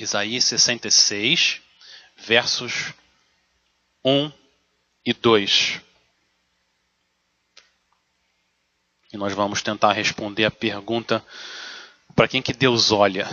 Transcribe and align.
Isaías 0.00 0.44
66, 0.46 1.60
versos 2.16 2.94
1 4.02 4.32
e 5.04 5.12
2. 5.12 5.82
E 9.12 9.18
nós 9.18 9.34
vamos 9.34 9.60
tentar 9.60 9.92
responder 9.92 10.46
a 10.46 10.50
pergunta 10.50 11.22
para 12.16 12.26
quem 12.26 12.40
que 12.40 12.54
Deus 12.54 12.90
olha 12.90 13.28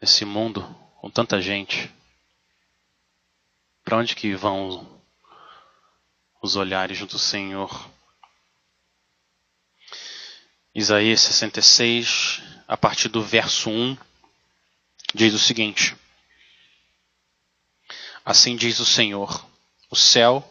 nesse 0.00 0.24
mundo 0.24 0.62
com 1.00 1.08
tanta 1.08 1.40
gente. 1.40 1.88
Para 3.84 3.98
onde 3.98 4.16
que 4.16 4.34
vão 4.34 5.00
os 6.42 6.56
olhares 6.56 6.98
do 7.06 7.16
Senhor? 7.16 7.88
Isaías 10.74 11.20
66, 11.20 12.42
a 12.66 12.76
partir 12.76 13.08
do 13.08 13.22
verso 13.22 13.70
1, 13.70 14.07
diz 15.14 15.34
o 15.34 15.38
seguinte: 15.38 15.96
Assim 18.24 18.56
diz 18.56 18.78
o 18.78 18.84
Senhor: 18.84 19.46
O 19.90 19.96
céu 19.96 20.44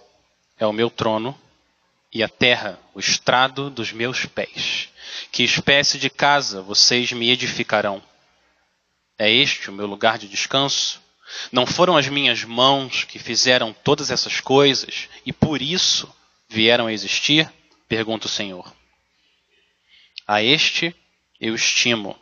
é 0.57 0.65
o 0.65 0.73
meu 0.73 0.89
trono 0.89 1.39
e 2.11 2.23
a 2.23 2.29
terra 2.29 2.79
o 2.93 2.99
estrado 2.99 3.69
dos 3.69 3.91
meus 3.91 4.25
pés. 4.25 4.89
Que 5.31 5.43
espécie 5.43 5.99
de 5.99 6.09
casa 6.09 6.61
vocês 6.61 7.11
me 7.11 7.29
edificarão? 7.29 8.01
É 9.17 9.31
este 9.31 9.69
o 9.69 9.73
meu 9.73 9.85
lugar 9.85 10.17
de 10.17 10.27
descanso? 10.27 11.01
Não 11.51 11.65
foram 11.65 11.97
as 11.97 12.07
minhas 12.07 12.43
mãos 12.43 13.03
que 13.03 13.19
fizeram 13.19 13.73
todas 13.73 14.09
essas 14.09 14.39
coisas 14.39 15.09
e 15.25 15.33
por 15.33 15.61
isso 15.61 16.11
vieram 16.47 16.87
a 16.87 16.93
existir? 16.93 17.51
Pergunta 17.87 18.27
o 18.27 18.29
Senhor. 18.29 18.73
A 20.25 20.41
este 20.41 20.95
eu 21.39 21.53
estimo, 21.53 22.17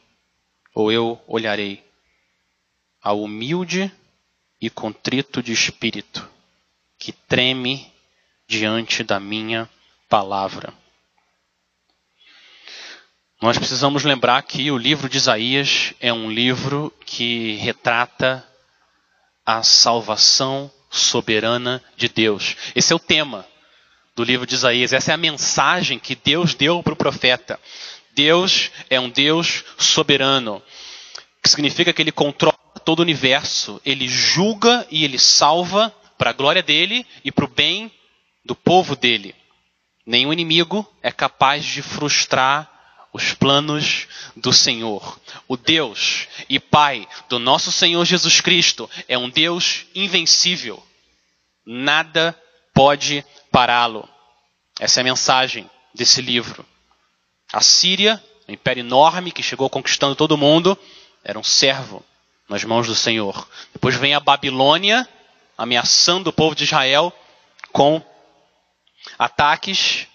ou 0.74 0.92
eu 0.92 1.22
olharei, 1.28 1.85
ao 3.06 3.22
humilde 3.22 3.92
e 4.60 4.68
contrito 4.68 5.44
de 5.44 5.54
espírito, 5.54 6.28
que 6.98 7.12
treme 7.12 7.94
diante 8.48 9.04
da 9.04 9.20
minha 9.20 9.70
palavra. 10.10 10.74
Nós 13.40 13.60
precisamos 13.60 14.04
lembrar 14.04 14.42
que 14.42 14.72
o 14.72 14.78
livro 14.78 15.08
de 15.08 15.18
Isaías 15.18 15.94
é 16.00 16.12
um 16.12 16.32
livro 16.32 16.92
que 17.06 17.58
retrata 17.58 18.44
a 19.46 19.62
salvação 19.62 20.72
soberana 20.90 21.84
de 21.96 22.10
Deus. 22.10 22.56
Esse 22.76 22.92
é 22.92 22.96
o 22.96 23.00
tema 23.00 23.46
do 24.16 24.24
livro 24.24 24.48
de 24.48 24.56
Isaías, 24.56 24.94
essa 24.94 25.12
é 25.12 25.14
a 25.14 25.18
mensagem 25.18 26.00
que 26.00 26.16
Deus 26.16 26.56
deu 26.56 26.82
para 26.82 26.94
o 26.94 26.98
profeta. 26.98 27.60
Deus 28.16 28.72
é 28.90 29.00
um 29.00 29.12
Deus 29.12 29.64
soberano, 29.78 30.60
que 31.44 31.50
significa 31.50 31.94
que 31.94 32.02
ele 32.02 32.12
controla 32.12 32.55
todo 32.86 33.00
o 33.00 33.02
universo, 33.02 33.82
ele 33.84 34.08
julga 34.08 34.88
e 34.92 35.04
ele 35.04 35.18
salva 35.18 35.94
para 36.18 36.30
a 36.30 36.34
glória 36.34 36.62
dele 36.62 37.06
e 37.24 37.32
para 37.32 37.46
o 37.46 37.50
bem 37.50 37.92
do 38.46 38.56
povo 38.56 38.96
dele. 38.96 39.36
Nenhum 40.06 40.32
inimigo 40.32 40.88
é 41.02 41.12
capaz 41.12 41.66
de 41.66 41.82
frustrar 41.82 42.72
os 43.12 43.34
planos 43.34 44.08
do 44.36 44.54
Senhor. 44.54 45.20
O 45.48 45.58
Deus 45.58 46.28
e 46.48 46.60
Pai 46.60 47.08
do 47.28 47.40
nosso 47.40 47.72
Senhor 47.72 48.06
Jesus 48.06 48.40
Cristo 48.40 48.90
é 49.08 49.18
um 49.18 49.30
Deus 49.30 49.86
invencível. 49.96 50.82
Nada 51.66 52.40
pode 52.74 53.26
pará-lo. 53.52 54.08
Essa 54.80 55.00
é 55.00 55.02
a 55.02 55.06
mensagem 55.06 55.70
desse 55.94 56.22
livro. 56.22 56.64
A 57.52 57.62
Síria, 57.62 58.22
um 58.48 58.54
império 58.54 58.82
enorme 58.82 59.32
que 59.32 59.42
chegou 59.42 59.70
conquistando 59.70 60.16
todo 60.16 60.38
mundo, 60.38 60.78
era 61.24 61.40
um 61.40 61.44
servo 61.44 62.06
nas 62.48 62.64
mãos 62.64 62.88
do 62.88 62.96
Senhor. 62.96 63.48
Depois 63.74 63.96
vem 63.96 64.14
a 64.14 64.20
Babilônia, 64.20 65.08
ameaçando 65.58 66.30
o 66.30 66.34
povo 66.34 66.56
de 66.56 66.64
Israel 66.64 67.14
com 67.72 68.02
ataques, 69.18 70.08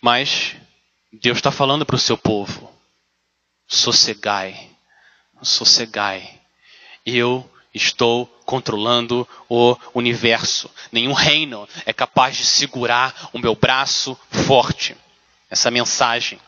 mas 0.00 0.56
Deus 1.12 1.38
está 1.38 1.50
falando 1.50 1.86
para 1.86 1.96
o 1.96 2.00
seu 2.00 2.18
povo: 2.18 2.72
sossegai, 3.66 4.70
sossegai. 5.42 6.40
Eu 7.04 7.48
estou 7.72 8.26
controlando 8.44 9.28
o 9.48 9.76
universo. 9.94 10.70
Nenhum 10.90 11.12
reino 11.12 11.68
é 11.84 11.92
capaz 11.92 12.36
de 12.36 12.44
segurar 12.44 13.30
o 13.32 13.38
meu 13.38 13.54
braço 13.54 14.18
forte. 14.30 14.96
Essa 15.48 15.70
mensagem 15.70 16.40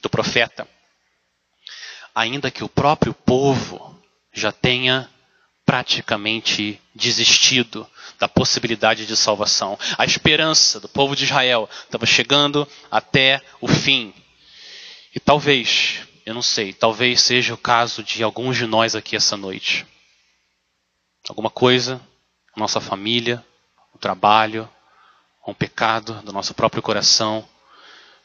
do 0.00 0.08
profeta. 0.08 0.66
Ainda 2.14 2.50
que 2.50 2.64
o 2.64 2.68
próprio 2.68 3.12
povo 3.12 3.99
já 4.32 4.52
tenha 4.52 5.08
praticamente 5.64 6.80
desistido 6.94 7.86
da 8.18 8.28
possibilidade 8.28 9.06
de 9.06 9.16
salvação. 9.16 9.78
A 9.96 10.04
esperança 10.04 10.80
do 10.80 10.88
povo 10.88 11.14
de 11.14 11.24
Israel 11.24 11.68
estava 11.84 12.06
chegando 12.06 12.66
até 12.90 13.40
o 13.60 13.68
fim. 13.68 14.12
E 15.14 15.20
talvez, 15.20 16.00
eu 16.26 16.34
não 16.34 16.42
sei, 16.42 16.72
talvez 16.72 17.20
seja 17.20 17.54
o 17.54 17.58
caso 17.58 18.02
de 18.02 18.22
alguns 18.22 18.56
de 18.56 18.66
nós 18.66 18.94
aqui 18.94 19.16
essa 19.16 19.36
noite. 19.36 19.86
Alguma 21.28 21.50
coisa, 21.50 22.00
nossa 22.56 22.80
família, 22.80 23.44
o 23.94 23.98
trabalho, 23.98 24.68
um 25.46 25.54
pecado 25.54 26.14
do 26.22 26.32
nosso 26.32 26.54
próprio 26.54 26.82
coração, 26.82 27.46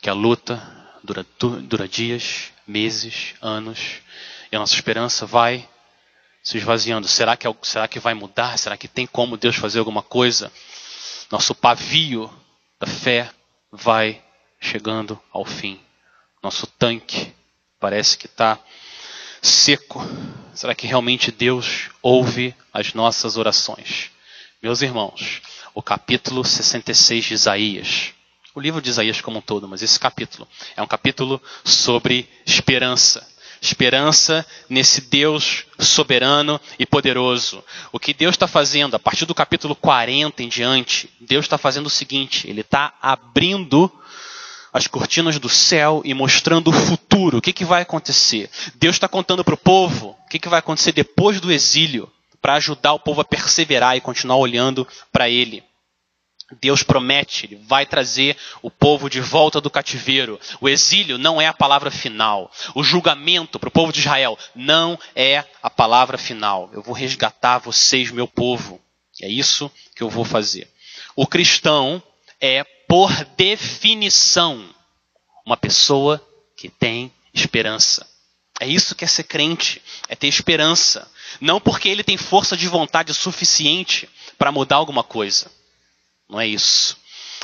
que 0.02 0.10
a 0.10 0.14
luta 0.14 0.62
dura, 1.04 1.26
dura 1.62 1.88
dias, 1.88 2.52
meses, 2.68 3.36
anos, 3.42 4.02
e 4.52 4.56
a 4.56 4.60
nossa 4.60 4.74
esperança 4.74 5.26
vai 5.26 5.68
se 6.46 6.60
esvaziando. 6.60 7.08
Será 7.08 7.36
que, 7.36 7.48
será 7.64 7.88
que 7.88 8.00
vai 8.00 8.14
mudar? 8.14 8.58
Será 8.60 8.78
que 8.78 8.88
tem 8.88 9.08
como 9.08 9.36
Deus 9.36 9.56
fazer 9.56 9.80
alguma 9.80 10.04
coisa? 10.04 10.52
Nosso 11.32 11.56
pavio 11.56 12.32
da 12.80 12.86
fé 12.86 13.32
vai 13.72 14.24
chegando 14.62 15.20
ao 15.34 15.44
fim. 15.44 15.82
Nosso 16.44 16.68
tanque 16.68 17.34
parece 17.80 18.16
que 18.16 18.28
está 18.28 18.60
seco. 19.42 20.00
Será 20.54 20.76
que 20.76 20.86
realmente 20.86 21.32
Deus 21.32 21.90
ouve 22.02 22.56
as 22.72 22.94
nossas 22.94 23.38
orações? 23.38 24.12
Meus 24.62 24.84
irmãos, 24.84 25.42
o 25.74 25.82
capítulo 25.82 26.46
66 26.46 27.26
de 27.26 27.34
Isaías, 27.34 28.14
o 28.54 28.60
livro 28.60 28.82
de 28.82 28.90
Isaías 28.90 29.20
como 29.20 29.40
um 29.40 29.42
todo, 29.42 29.68
mas 29.68 29.82
esse 29.82 30.00
capítulo 30.00 30.48
é 30.78 30.82
um 30.82 30.88
capítulo 30.88 31.42
sobre 31.64 32.30
esperança 32.46 33.28
esperança 33.66 34.46
nesse 34.70 35.02
Deus 35.02 35.66
soberano 35.80 36.60
e 36.80 36.86
poderoso. 36.86 37.64
O 37.92 38.00
que 38.00 38.14
Deus 38.14 38.36
está 38.36 38.48
fazendo, 38.48 38.96
a 38.96 39.00
partir 39.00 39.26
do 39.26 39.36
capítulo 39.36 39.76
40 39.76 40.44
em 40.44 40.50
diante, 40.50 41.10
Deus 41.20 41.46
está 41.46 41.58
fazendo 41.58 41.88
o 41.88 41.90
seguinte: 41.90 42.50
Ele 42.50 42.62
está 42.62 42.94
abrindo 43.02 43.92
as 44.72 44.88
cortinas 44.88 45.40
do 45.40 45.48
céu 45.48 46.02
e 46.04 46.14
mostrando 46.14 46.70
o 46.70 46.74
futuro, 46.74 47.38
o 47.38 47.42
que, 47.42 47.54
que 47.54 47.64
vai 47.64 47.82
acontecer. 47.82 48.50
Deus 48.76 48.96
está 48.96 49.08
contando 49.08 49.44
para 49.44 49.54
o 49.54 49.58
povo 49.58 50.18
o 50.26 50.30
que, 50.30 50.38
que 50.38 50.50
vai 50.50 50.60
acontecer 50.60 50.92
depois 50.92 51.40
do 51.40 51.52
exílio, 51.52 52.12
para 52.42 52.56
ajudar 52.56 52.94
o 52.94 53.00
povo 53.00 53.22
a 53.22 53.26
perseverar 53.26 53.96
e 53.96 54.02
continuar 54.02 54.38
olhando 54.38 54.88
para 55.12 55.30
Ele. 55.30 55.64
Deus 56.62 56.84
promete, 56.84 57.48
Ele 57.48 57.56
vai 57.56 57.86
trazer 57.86 58.38
o 58.62 58.70
povo 58.70 59.10
de 59.10 59.20
volta 59.20 59.60
do 59.60 59.70
cativeiro. 59.70 60.40
O 60.62 60.70
exílio 60.70 61.18
não 61.18 61.42
é 61.42 61.48
a 61.48 61.54
palavra 61.54 61.90
final. 61.90 62.52
O 62.76 62.84
julgamento 62.84 63.60
para 63.60 63.70
o 63.70 63.72
povo 63.72 63.92
de 63.92 64.00
Israel 64.00 64.38
não 64.54 65.00
é 65.16 65.44
a 65.64 65.70
palavra 65.72 66.18
final. 66.18 66.70
Eu 66.72 66.84
vou 66.84 66.94
resgatar 66.94 67.58
vocês, 67.58 68.12
meu 68.12 68.28
povo. 68.28 68.80
É 69.22 69.28
isso 69.28 69.72
que 69.96 70.04
eu 70.04 70.10
vou 70.10 70.24
fazer. 70.24 70.70
O 71.16 71.26
cristão 71.26 72.02
é, 72.40 72.64
por 72.88 73.12
definição, 73.36 74.70
uma 75.44 75.58
pessoa 75.58 76.24
que 76.56 76.70
tem 76.70 77.12
esperança. 77.34 78.08
É 78.60 78.68
isso 78.68 78.94
que 78.94 79.04
é 79.04 79.08
ser 79.08 79.24
crente, 79.24 79.82
é 80.08 80.16
ter 80.16 80.28
esperança. 80.28 81.10
Não 81.42 81.60
porque 81.60 81.90
ele 81.90 82.04
tem 82.04 82.18
força 82.18 82.56
de 82.56 82.68
vontade 82.68 83.14
suficiente 83.16 84.08
para 84.38 84.52
mudar 84.52 84.76
alguma 84.76 85.04
coisa 85.04 85.50
não 86.30 86.40
é 86.40 86.48
isso. 86.48 86.98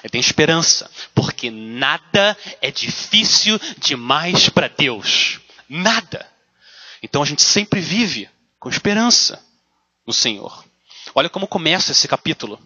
Ele 0.04 0.10
tem 0.10 0.22
esperança, 0.22 0.90
porque 1.14 1.52
nada 1.52 2.36
é 2.62 2.72
difícil 2.72 3.60
demais 3.78 4.50
para 4.50 4.68
Deus. 4.68 5.40
Nada. 5.70 6.28
Então 7.04 7.22
a 7.22 7.26
gente 7.26 7.44
sempre 7.44 7.80
vive 7.80 8.30
com 8.60 8.70
esperança 8.70 9.44
no 10.06 10.14
Senhor. 10.14 10.66
Olha 11.14 11.30
como 11.30 11.48
começa 11.48 11.92
esse 11.92 12.08
capítulo. 12.08 12.60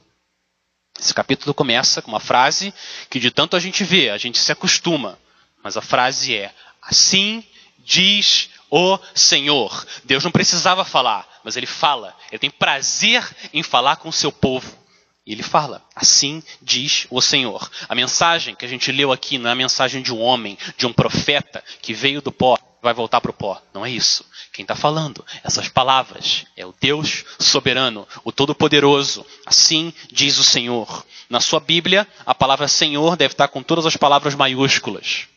Esse 0.98 1.14
capítulo 1.14 1.54
começa 1.54 2.02
com 2.02 2.10
uma 2.10 2.20
frase 2.20 2.74
que 3.10 3.20
de 3.20 3.32
tanto 3.32 3.56
a 3.56 3.60
gente 3.60 3.84
vê, 3.84 4.10
a 4.10 4.18
gente 4.18 4.40
se 4.40 4.52
acostuma. 4.52 5.20
Mas 5.62 5.76
a 5.76 5.82
frase 5.82 6.36
é: 6.36 6.54
Assim 6.82 7.44
diz 7.80 8.50
o 8.70 8.98
Senhor. 9.14 9.86
Deus 10.06 10.24
não 10.24 10.32
precisava 10.32 10.86
falar, 10.86 11.28
mas 11.44 11.58
ele 11.58 11.66
fala. 11.66 12.16
Ele 12.32 12.40
tem 12.40 12.50
prazer 12.50 13.28
em 13.54 13.62
falar 13.62 13.98
com 13.98 14.10
o 14.10 14.14
seu 14.14 14.32
povo. 14.32 14.85
E 15.26 15.32
ele 15.32 15.44
fala: 15.44 15.84
Assim 15.96 16.44
diz 16.62 17.08
o 17.10 17.22
Senhor. 17.22 17.70
A 17.90 17.96
mensagem 17.96 18.56
que 18.56 18.66
a 18.66 18.68
gente 18.68 18.92
leu 18.92 19.12
aqui 19.12 19.38
não 19.38 19.50
é 19.50 19.54
a 19.54 19.56
mensagem 19.56 20.02
de 20.02 20.14
um 20.14 20.22
homem, 20.22 20.58
de 20.78 20.86
um 20.86 20.94
profeta 20.94 21.64
que 21.82 21.94
veio 21.94 22.22
do 22.22 22.32
pó, 22.32 22.58
vai 22.82 22.94
voltar 22.94 23.20
para 23.20 23.32
o 23.32 23.34
pó. 23.34 23.60
Não 23.74 23.86
é 23.86 23.90
isso. 23.90 24.24
Quem 24.54 24.64
está 24.64 24.76
falando 24.76 25.26
essas 25.44 25.68
palavras 25.68 26.46
é 26.56 26.66
o 26.66 26.76
Deus 26.80 27.26
soberano, 27.40 28.08
o 28.24 28.32
Todo-Poderoso. 28.32 29.26
Assim 29.46 29.92
diz 30.12 30.38
o 30.38 30.44
Senhor. 30.44 31.06
Na 31.28 31.42
sua 31.42 31.60
Bíblia, 31.60 32.08
a 32.26 32.36
palavra 32.36 32.68
Senhor 32.68 33.18
deve 33.18 33.34
estar 33.34 33.48
com 33.48 33.64
todas 33.64 33.86
as 33.88 33.98
palavras 33.98 34.36
maiúsculas. 34.36 35.28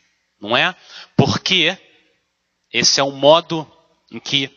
Não 0.41 0.55
é? 0.55 0.77
Porque 1.17 1.77
esse 2.71 3.01
é 3.01 3.03
o 3.03 3.11
modo 3.11 3.67
em 4.13 4.21
que 4.21 4.51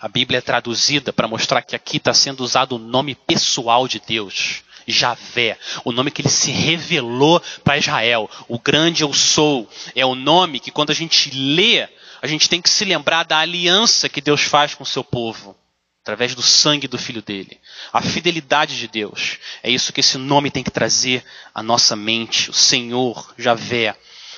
a 0.00 0.08
Bíblia 0.08 0.38
é 0.38 0.40
traduzida 0.40 1.12
para 1.12 1.28
mostrar 1.28 1.60
que 1.60 1.76
aqui 1.76 1.98
está 1.98 2.14
sendo 2.14 2.42
usado 2.42 2.76
o 2.76 2.78
nome 2.78 3.14
pessoal 3.14 3.86
de 3.86 4.00
Deus. 4.00 4.62
Javé, 4.86 5.58
o 5.84 5.92
nome 5.92 6.10
que 6.10 6.22
ele 6.22 6.30
se 6.30 6.50
revelou 6.50 7.40
para 7.62 7.76
Israel. 7.76 8.28
O 8.48 8.58
grande 8.58 9.02
eu 9.02 9.12
sou. 9.12 9.68
É 9.94 10.04
o 10.04 10.14
nome 10.14 10.58
que 10.58 10.70
quando 10.70 10.88
a 10.88 10.94
gente 10.94 11.30
lê, 11.30 11.86
a 12.22 12.26
gente 12.26 12.48
tem 12.48 12.62
que 12.62 12.70
se 12.70 12.82
lembrar 12.84 13.24
da 13.24 13.38
aliança 13.38 14.08
que 14.08 14.22
Deus 14.22 14.40
faz 14.40 14.74
com 14.74 14.84
o 14.84 14.86
seu 14.86 15.04
povo. 15.04 15.54
Através 16.02 16.34
do 16.34 16.42
sangue 16.42 16.88
do 16.88 16.98
filho 16.98 17.20
dele. 17.20 17.60
A 17.92 18.00
fidelidade 18.00 18.78
de 18.78 18.88
Deus. 18.88 19.36
É 19.62 19.70
isso 19.70 19.92
que 19.92 20.00
esse 20.00 20.16
nome 20.16 20.50
tem 20.50 20.64
que 20.64 20.70
trazer 20.70 21.22
à 21.54 21.62
nossa 21.62 21.94
mente. 21.94 22.48
O 22.48 22.54
Senhor, 22.54 23.34
Javé. 23.36 23.94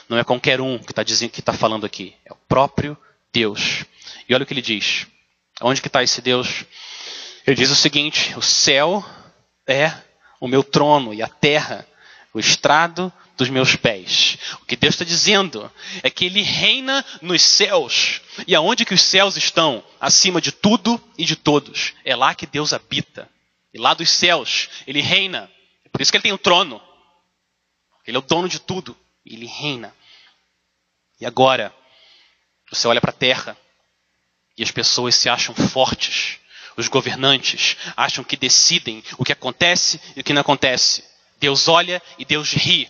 Não 0.09 0.19
é 0.19 0.25
qualquer 0.25 0.61
um 0.61 0.77
que 0.77 0.91
está 0.91 1.03
está 1.03 1.53
falando 1.53 1.87
aqui. 1.87 2.17
É 2.27 2.33
o 2.33 2.37
próprio 2.49 2.99
Deus. 3.33 3.85
E 4.29 4.35
olha 4.35 4.43
o 4.43 4.47
que 4.47 4.53
ele 4.53 4.61
diz. 4.61 5.07
Onde 5.63 5.81
que 5.81 5.89
está 5.89 6.03
esse 6.03 6.21
Deus? 6.21 6.65
Ele 7.47 7.57
diz 7.57 7.71
o 7.71 7.77
seguinte: 7.77 8.35
o 8.37 8.43
céu 8.43 9.05
é 9.67 9.93
o 10.41 10.49
meu 10.49 10.65
trono 10.65 11.15
e 11.15 11.23
a 11.23 11.29
terra, 11.29 11.87
o 12.35 12.41
estrado 12.41 13.13
dos 13.37 13.49
meus 13.49 13.77
pés. 13.77 14.39
O 14.61 14.67
que 14.67 14.77
Deus 14.77 14.95
está 14.95 15.05
dizendo 15.05 15.71
é 16.03 16.11
que 16.11 16.25
Ele 16.25 16.43
reina 16.43 17.05
nos 17.21 17.43
céus. 17.43 18.21
E 18.47 18.55
aonde 18.55 18.85
que 18.85 18.95
os 18.95 19.03
céus 19.03 19.37
estão? 19.37 19.85
Acima 20.01 20.41
de 20.41 20.53
tudo 20.53 21.03
e 21.17 21.25
de 21.25 21.37
todos. 21.37 21.95
É 22.05 22.15
lá 22.15 22.35
que 22.35 22.47
Deus 22.47 22.73
habita. 22.73 23.29
E 23.73 23.79
lá 23.79 23.95
dos 23.95 24.11
céus, 24.11 24.69
Ele 24.87 25.01
reina. 25.01 25.51
É 25.85 25.89
por 25.89 26.01
isso 26.01 26.11
que 26.11 26.17
Ele 26.17 26.23
tem 26.23 26.33
o 26.33 26.39
trono. 26.39 26.81
Ele 28.07 28.17
é 28.17 28.21
o 28.21 28.23
dono 28.23 28.49
de 28.49 28.59
tudo. 28.59 28.97
Ele 29.25 29.47
reina. 29.47 29.95
E 31.21 31.27
agora, 31.27 31.73
você 32.71 32.89
olha 32.89 33.01
para 33.01 33.11
a 33.11 33.15
terra 33.15 33.57
e 34.57 34.63
as 34.63 34.71
pessoas 34.71 35.15
se 35.15 35.29
acham 35.29 35.55
fortes 35.55 36.41
os 36.77 36.89
governantes 36.89 37.77
acham 37.97 38.25
que 38.25 38.37
decidem 38.37 39.03
o 39.19 39.25
que 39.25 39.33
acontece 39.33 40.01
e 40.17 40.21
o 40.21 40.25
que 40.25 40.33
não 40.33 40.41
acontece. 40.41 41.05
Deus 41.39 41.69
olha 41.69 42.03
e 42.19 42.25
Deus 42.25 42.53
ri. 42.53 42.89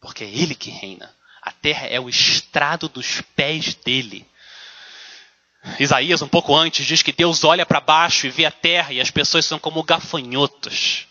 Porque 0.00 0.24
é 0.24 0.28
Ele 0.28 0.54
que 0.54 0.70
reina. 0.70 1.14
A 1.42 1.52
terra 1.52 1.86
é 1.86 1.98
o 1.98 2.08
estrado 2.08 2.88
dos 2.88 3.22
pés 3.34 3.74
dele. 3.74 4.26
Isaías, 5.78 6.22
um 6.22 6.28
pouco 6.28 6.54
antes, 6.54 6.86
diz 6.86 7.02
que 7.02 7.12
Deus 7.12 7.44
olha 7.44 7.64
para 7.64 7.80
baixo 7.80 8.26
e 8.26 8.30
vê 8.30 8.44
a 8.44 8.50
terra 8.50 8.92
e 8.92 9.00
as 9.00 9.10
pessoas 9.10 9.44
são 9.44 9.58
como 9.58 9.82
gafanhotos 9.82 11.06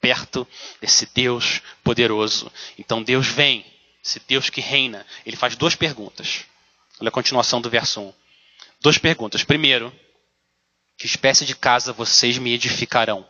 perto 0.00 0.46
desse 0.80 1.06
Deus 1.06 1.60
poderoso. 1.82 2.50
Então 2.78 3.02
Deus 3.02 3.26
vem, 3.26 3.64
esse 4.04 4.20
Deus 4.20 4.48
que 4.48 4.60
reina, 4.60 5.04
ele 5.26 5.36
faz 5.36 5.56
duas 5.56 5.74
perguntas. 5.74 6.46
Olha 7.00 7.08
a 7.08 7.12
continuação 7.12 7.60
do 7.60 7.70
verso 7.70 8.00
1. 8.00 8.12
Duas 8.80 8.98
perguntas. 8.98 9.44
Primeiro, 9.44 9.92
que 10.96 11.06
espécie 11.06 11.44
de 11.44 11.54
casa 11.54 11.92
vocês 11.92 12.38
me 12.38 12.52
edificarão? 12.52 13.24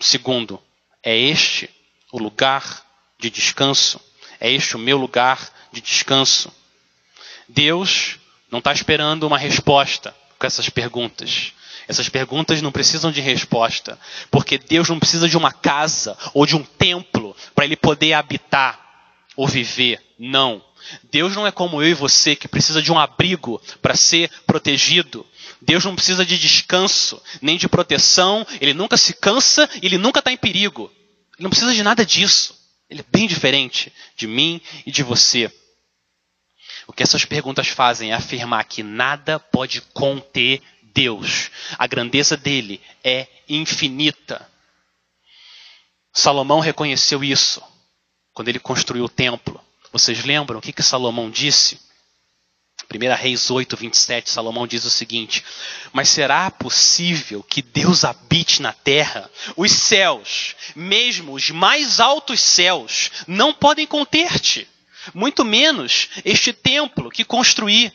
Segundo, 0.00 0.62
é 1.02 1.16
este 1.16 1.68
o 2.12 2.18
lugar 2.18 2.84
de 3.18 3.28
descanso? 3.28 4.00
É 4.38 4.48
este 4.50 4.76
o 4.76 4.78
meu 4.78 4.96
lugar 4.96 5.50
de 5.72 5.80
descanso? 5.80 6.52
Deus 7.48 8.18
não 8.50 8.60
está 8.60 8.72
esperando 8.72 9.26
uma 9.26 9.38
resposta 9.38 10.14
com 10.38 10.46
essas 10.46 10.70
perguntas. 10.70 11.52
Essas 11.88 12.08
perguntas 12.08 12.62
não 12.62 12.70
precisam 12.70 13.10
de 13.10 13.20
resposta, 13.20 13.98
porque 14.30 14.58
Deus 14.58 14.88
não 14.88 15.00
precisa 15.00 15.28
de 15.28 15.36
uma 15.36 15.50
casa 15.50 16.16
ou 16.34 16.46
de 16.46 16.54
um 16.54 16.62
templo 16.62 17.34
para 17.52 17.64
ele 17.64 17.76
poder 17.76 18.12
habitar 18.12 18.78
ou 19.34 19.48
viver. 19.48 20.00
Não. 20.18 20.62
Deus 21.10 21.34
não 21.34 21.46
é 21.46 21.52
como 21.52 21.82
eu 21.82 21.88
e 21.88 21.94
você 21.94 22.34
que 22.34 22.48
precisa 22.48 22.80
de 22.82 22.92
um 22.92 22.98
abrigo 22.98 23.60
para 23.82 23.94
ser 23.94 24.30
protegido. 24.46 25.26
Deus 25.60 25.84
não 25.84 25.94
precisa 25.94 26.24
de 26.24 26.38
descanso, 26.38 27.22
nem 27.40 27.56
de 27.56 27.68
proteção. 27.68 28.46
Ele 28.60 28.74
nunca 28.74 28.96
se 28.96 29.14
cansa 29.14 29.68
e 29.82 29.86
ele 29.86 29.98
nunca 29.98 30.20
está 30.20 30.32
em 30.32 30.36
perigo. 30.36 30.90
Ele 31.36 31.44
não 31.44 31.50
precisa 31.50 31.74
de 31.74 31.82
nada 31.82 32.04
disso. 32.04 32.56
Ele 32.88 33.00
é 33.00 33.04
bem 33.10 33.26
diferente 33.26 33.92
de 34.16 34.26
mim 34.26 34.60
e 34.86 34.90
de 34.90 35.02
você. 35.02 35.52
O 36.86 36.92
que 36.92 37.02
essas 37.02 37.24
perguntas 37.24 37.68
fazem 37.68 38.12
é 38.12 38.14
afirmar 38.14 38.64
que 38.64 38.82
nada 38.82 39.38
pode 39.38 39.82
conter 39.92 40.62
Deus. 40.82 41.50
A 41.78 41.86
grandeza 41.86 42.36
dele 42.36 42.80
é 43.04 43.28
infinita. 43.48 44.48
Salomão 46.12 46.60
reconheceu 46.60 47.22
isso 47.22 47.62
quando 48.32 48.48
ele 48.48 48.58
construiu 48.58 49.04
o 49.04 49.08
templo. 49.08 49.60
Vocês 49.92 50.24
lembram 50.24 50.58
o 50.58 50.62
que, 50.62 50.72
que 50.72 50.82
Salomão 50.82 51.30
disse? 51.30 51.80
1 52.90 53.14
Reis 53.14 53.50
8, 53.50 53.76
27, 53.76 54.30
Salomão 54.30 54.66
diz 54.66 54.84
o 54.84 54.90
seguinte: 54.90 55.44
Mas 55.92 56.08
será 56.08 56.50
possível 56.50 57.42
que 57.42 57.60
Deus 57.60 58.04
habite 58.04 58.62
na 58.62 58.72
terra? 58.72 59.30
Os 59.56 59.72
céus, 59.72 60.56
mesmo 60.74 61.34
os 61.34 61.50
mais 61.50 62.00
altos 62.00 62.40
céus, 62.40 63.10
não 63.26 63.52
podem 63.52 63.86
conter-te, 63.86 64.66
muito 65.12 65.44
menos 65.44 66.08
este 66.24 66.52
templo 66.52 67.10
que 67.10 67.24
construí. 67.24 67.92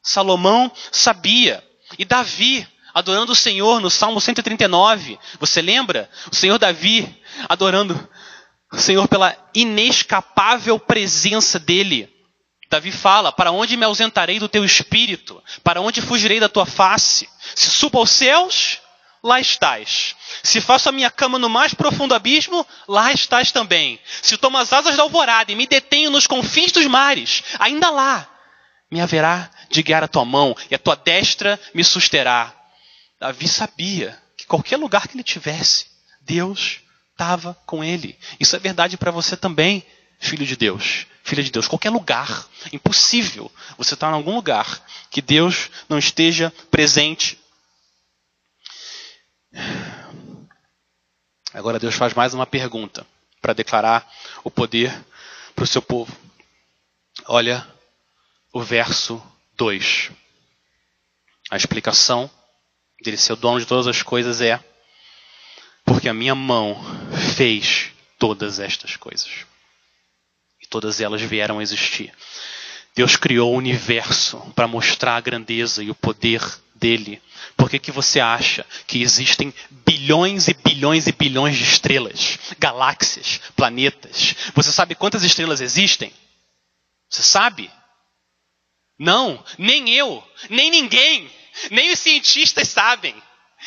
Salomão 0.00 0.70
sabia, 0.92 1.64
e 1.98 2.04
Davi, 2.04 2.66
adorando 2.94 3.32
o 3.32 3.36
Senhor 3.36 3.80
no 3.80 3.90
Salmo 3.90 4.20
139, 4.20 5.18
você 5.40 5.60
lembra? 5.60 6.08
O 6.30 6.36
Senhor 6.36 6.58
Davi 6.58 7.20
adorando 7.48 8.08
Senhor, 8.74 9.06
pela 9.08 9.36
inescapável 9.54 10.78
presença 10.78 11.58
dele. 11.58 12.12
Davi 12.68 12.90
fala: 12.90 13.30
Para 13.30 13.52
onde 13.52 13.76
me 13.76 13.84
ausentarei 13.84 14.38
do 14.38 14.48
teu 14.48 14.64
espírito? 14.64 15.42
Para 15.62 15.80
onde 15.80 16.00
fugirei 16.02 16.40
da 16.40 16.48
tua 16.48 16.66
face? 16.66 17.28
Se 17.54 17.70
subo 17.70 17.98
aos 17.98 18.10
céus, 18.10 18.80
lá 19.22 19.40
estás. 19.40 20.16
Se 20.42 20.60
faço 20.60 20.88
a 20.88 20.92
minha 20.92 21.10
cama 21.10 21.38
no 21.38 21.48
mais 21.48 21.74
profundo 21.74 22.14
abismo, 22.14 22.66
lá 22.88 23.12
estás 23.12 23.52
também. 23.52 24.00
Se 24.20 24.36
tomo 24.36 24.58
as 24.58 24.72
asas 24.72 24.96
da 24.96 25.02
alvorada 25.02 25.52
e 25.52 25.56
me 25.56 25.66
detenho 25.66 26.10
nos 26.10 26.26
confins 26.26 26.72
dos 26.72 26.86
mares, 26.86 27.44
ainda 27.58 27.90
lá 27.90 28.28
me 28.90 29.00
haverá 29.00 29.50
de 29.70 29.82
guiar 29.82 30.04
a 30.04 30.08
tua 30.08 30.24
mão 30.24 30.56
e 30.70 30.74
a 30.74 30.78
tua 30.78 30.96
destra 30.96 31.60
me 31.72 31.84
susterá. 31.84 32.52
Davi 33.20 33.48
sabia 33.48 34.20
que 34.36 34.46
qualquer 34.46 34.76
lugar 34.76 35.08
que 35.08 35.16
ele 35.16 35.24
tivesse, 35.24 35.86
Deus 36.20 36.80
estava 37.16 37.54
com 37.64 37.82
ele. 37.82 38.18
Isso 38.38 38.54
é 38.54 38.58
verdade 38.58 38.98
para 38.98 39.10
você 39.10 39.38
também, 39.38 39.82
filho 40.18 40.44
de 40.44 40.54
Deus, 40.54 41.06
filha 41.24 41.42
de 41.42 41.50
Deus. 41.50 41.66
Qualquer 41.66 41.88
lugar, 41.88 42.46
impossível 42.70 43.50
você 43.78 43.94
estar 43.94 44.08
tá 44.08 44.12
em 44.12 44.16
algum 44.16 44.34
lugar 44.34 44.84
que 45.10 45.22
Deus 45.22 45.70
não 45.88 45.98
esteja 45.98 46.52
presente. 46.70 47.40
Agora 51.54 51.78
Deus 51.78 51.94
faz 51.94 52.12
mais 52.12 52.34
uma 52.34 52.46
pergunta 52.46 53.06
para 53.40 53.54
declarar 53.54 54.06
o 54.44 54.50
poder 54.50 54.94
para 55.54 55.64
o 55.64 55.66
seu 55.66 55.80
povo. 55.80 56.14
Olha 57.24 57.66
o 58.52 58.60
verso 58.60 59.22
2. 59.56 60.10
A 61.50 61.56
explicação 61.56 62.30
dele 63.02 63.16
ser 63.16 63.32
o 63.32 63.36
dono 63.36 63.58
de 63.58 63.64
todas 63.64 63.86
as 63.86 64.02
coisas 64.02 64.42
é 64.42 64.62
porque 65.86 66.08
a 66.08 66.14
minha 66.14 66.34
mão 66.34 66.76
fez 67.36 67.92
todas 68.18 68.58
estas 68.58 68.96
coisas. 68.96 69.46
E 70.60 70.66
todas 70.66 71.00
elas 71.00 71.22
vieram 71.22 71.60
a 71.60 71.62
existir. 71.62 72.12
Deus 72.94 73.14
criou 73.14 73.54
o 73.54 73.56
universo 73.56 74.38
para 74.54 74.66
mostrar 74.66 75.16
a 75.16 75.20
grandeza 75.20 75.82
e 75.82 75.90
o 75.90 75.94
poder 75.94 76.42
dele. 76.74 77.22
Por 77.56 77.70
que, 77.70 77.78
que 77.78 77.92
você 77.92 78.20
acha 78.20 78.66
que 78.86 79.02
existem 79.02 79.54
bilhões 79.70 80.48
e 80.48 80.54
bilhões 80.54 81.06
e 81.06 81.12
bilhões 81.12 81.56
de 81.56 81.64
estrelas, 81.64 82.38
galáxias, 82.58 83.40
planetas? 83.54 84.34
Você 84.54 84.72
sabe 84.72 84.94
quantas 84.94 85.22
estrelas 85.22 85.60
existem? 85.60 86.12
Você 87.08 87.22
sabe? 87.22 87.70
Não, 88.98 89.44
nem 89.58 89.90
eu, 89.90 90.26
nem 90.48 90.70
ninguém, 90.70 91.30
nem 91.70 91.92
os 91.92 91.98
cientistas 91.98 92.68
sabem. 92.68 93.14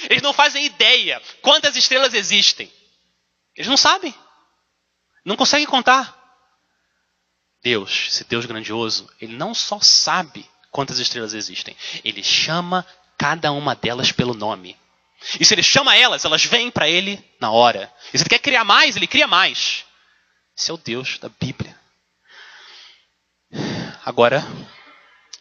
Eles 0.10 0.22
não 0.22 0.34
fazem 0.34 0.65
ideia 0.65 1.22
quantas 1.41 1.75
estrelas 1.75 2.13
existem. 2.13 2.72
Eles 3.56 3.68
não 3.68 3.77
sabem. 3.77 4.13
Não 5.25 5.36
conseguem 5.36 5.65
contar. 5.65 6.18
Deus, 7.62 8.08
esse 8.08 8.24
Deus 8.24 8.46
grandioso, 8.46 9.10
ele 9.20 9.36
não 9.36 9.53
só 9.53 9.79
sabe 9.82 10.50
quantas 10.72 11.00
estrelas 11.00 11.34
existem, 11.34 11.75
ele 12.06 12.24
chama 12.24 12.86
cada 13.18 13.51
uma 13.51 13.75
delas 13.75 14.12
pelo 14.12 14.34
nome. 14.34 14.77
E 15.39 15.44
se 15.44 15.53
ele 15.53 15.63
chama 15.63 15.96
elas, 15.96 16.24
elas 16.24 16.46
vêm 16.46 16.72
para 16.72 16.88
ele 16.88 17.22
na 17.39 17.51
hora. 17.51 17.94
E 18.13 18.18
se 18.18 18.24
ele 18.24 18.29
quer 18.29 18.39
criar 18.39 18.63
mais, 18.63 18.96
ele 18.96 19.08
cria 19.08 19.27
mais. 19.27 19.84
Esse 20.58 20.72
é 20.72 20.74
o 20.74 20.77
Deus 20.77 21.18
da 21.20 21.27
Bíblia. 21.27 21.77
Agora, 24.06 24.46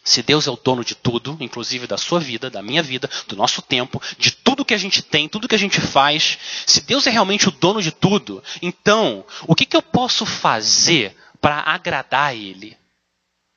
se 0.03 0.21
Deus 0.21 0.47
é 0.47 0.51
o 0.51 0.55
dono 0.55 0.83
de 0.83 0.95
tudo, 0.95 1.37
inclusive 1.39 1.85
da 1.85 1.97
sua 1.97 2.19
vida, 2.19 2.49
da 2.49 2.61
minha 2.61 2.81
vida, 2.81 3.09
do 3.27 3.35
nosso 3.35 3.61
tempo, 3.61 4.01
de 4.17 4.31
tudo 4.31 4.65
que 4.65 4.73
a 4.73 4.77
gente 4.77 5.01
tem, 5.01 5.27
tudo 5.27 5.47
que 5.47 5.55
a 5.55 5.59
gente 5.59 5.79
faz, 5.79 6.37
se 6.65 6.81
Deus 6.81 7.05
é 7.07 7.09
realmente 7.09 7.47
o 7.47 7.51
dono 7.51 7.81
de 7.81 7.91
tudo, 7.91 8.43
então, 8.61 9.25
o 9.47 9.55
que, 9.55 9.65
que 9.65 9.75
eu 9.75 9.81
posso 9.81 10.25
fazer 10.25 11.15
para 11.41 11.59
agradar 11.59 12.29
a 12.29 12.35
Ele? 12.35 12.77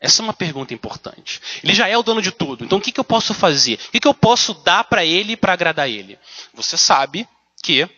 Essa 0.01 0.21
é 0.21 0.25
uma 0.25 0.35
pergunta 0.35 0.75
importante. 0.75 1.41
Ele 1.63 1.73
já 1.73 1.89
é 1.89 1.97
o 1.97 2.03
dono 2.03 2.21
de 2.21 2.33
tudo, 2.33 2.65
então 2.65 2.79
o 2.79 2.81
que, 2.81 2.91
que 2.91 2.99
eu 2.99 3.05
posso 3.05 3.33
fazer? 3.33 3.75
O 3.75 3.93
que, 3.93 4.01
que 4.01 4.09
eu 4.09 4.15
posso 4.15 4.53
dar 4.53 4.85
para 4.85 5.05
Ele 5.05 5.37
para 5.37 5.53
agradar 5.53 5.89
Ele? 5.89 6.19
Você 6.55 6.77
sabe 6.77 7.27
que 7.63 7.89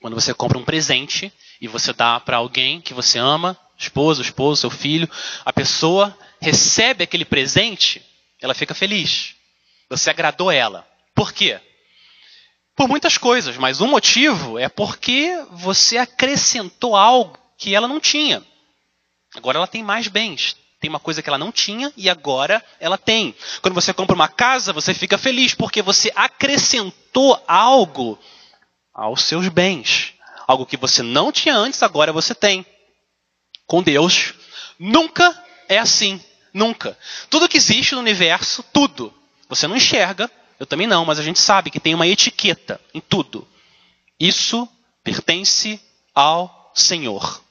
quando 0.00 0.14
você 0.14 0.32
compra 0.32 0.58
um 0.58 0.64
presente 0.64 1.32
e 1.60 1.66
você 1.66 1.92
dá 1.92 2.20
para 2.20 2.36
alguém 2.36 2.80
que 2.80 2.94
você 2.94 3.18
ama, 3.18 3.58
esposa, 3.76 4.22
esposo, 4.22 4.60
seu 4.60 4.70
filho, 4.70 5.08
a 5.44 5.52
pessoa 5.52 6.16
recebe 6.40 7.04
aquele 7.04 7.24
presente, 7.24 8.02
ela 8.40 8.54
fica 8.54 8.74
feliz. 8.74 9.34
Você 9.88 10.10
agradou 10.10 10.50
ela. 10.50 10.86
Por 11.14 11.32
quê? 11.32 11.60
Por 12.76 12.88
muitas 12.88 13.18
coisas, 13.18 13.56
mas 13.56 13.80
um 13.80 13.88
motivo 13.88 14.58
é 14.58 14.68
porque 14.68 15.36
você 15.50 15.98
acrescentou 15.98 16.94
algo 16.94 17.36
que 17.56 17.74
ela 17.74 17.88
não 17.88 17.98
tinha. 17.98 18.42
Agora 19.34 19.58
ela 19.58 19.66
tem 19.66 19.82
mais 19.82 20.06
bens. 20.06 20.56
Tem 20.80 20.88
uma 20.88 21.00
coisa 21.00 21.20
que 21.20 21.28
ela 21.28 21.38
não 21.38 21.50
tinha 21.50 21.92
e 21.96 22.08
agora 22.08 22.64
ela 22.78 22.96
tem. 22.96 23.34
Quando 23.60 23.74
você 23.74 23.92
compra 23.92 24.14
uma 24.14 24.28
casa, 24.28 24.72
você 24.72 24.94
fica 24.94 25.18
feliz 25.18 25.54
porque 25.54 25.82
você 25.82 26.12
acrescentou 26.14 27.42
algo 27.48 28.16
aos 28.94 29.22
seus 29.22 29.48
bens. 29.48 30.14
Algo 30.46 30.64
que 30.64 30.76
você 30.76 31.02
não 31.02 31.32
tinha 31.32 31.56
antes, 31.56 31.82
agora 31.82 32.12
você 32.12 32.32
tem. 32.34 32.64
Com 33.66 33.82
Deus, 33.82 34.34
nunca 34.78 35.36
é 35.68 35.78
assim. 35.78 36.20
Nunca. 36.52 36.98
Tudo 37.28 37.48
que 37.48 37.56
existe 37.56 37.94
no 37.94 38.00
universo, 38.00 38.64
tudo, 38.72 39.14
você 39.48 39.66
não 39.66 39.76
enxerga, 39.76 40.30
eu 40.58 40.66
também 40.66 40.86
não, 40.86 41.04
mas 41.04 41.18
a 41.18 41.22
gente 41.22 41.40
sabe 41.40 41.70
que 41.70 41.78
tem 41.78 41.94
uma 41.94 42.06
etiqueta 42.06 42.80
em 42.92 43.00
tudo. 43.00 43.46
Isso 44.18 44.68
pertence 45.04 45.80
ao 46.14 46.72
Senhor. 46.74 47.42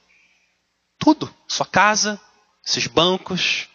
Tudo. 0.98 1.32
Sua 1.46 1.64
casa, 1.64 2.20
esses 2.66 2.86
bancos, 2.86 3.68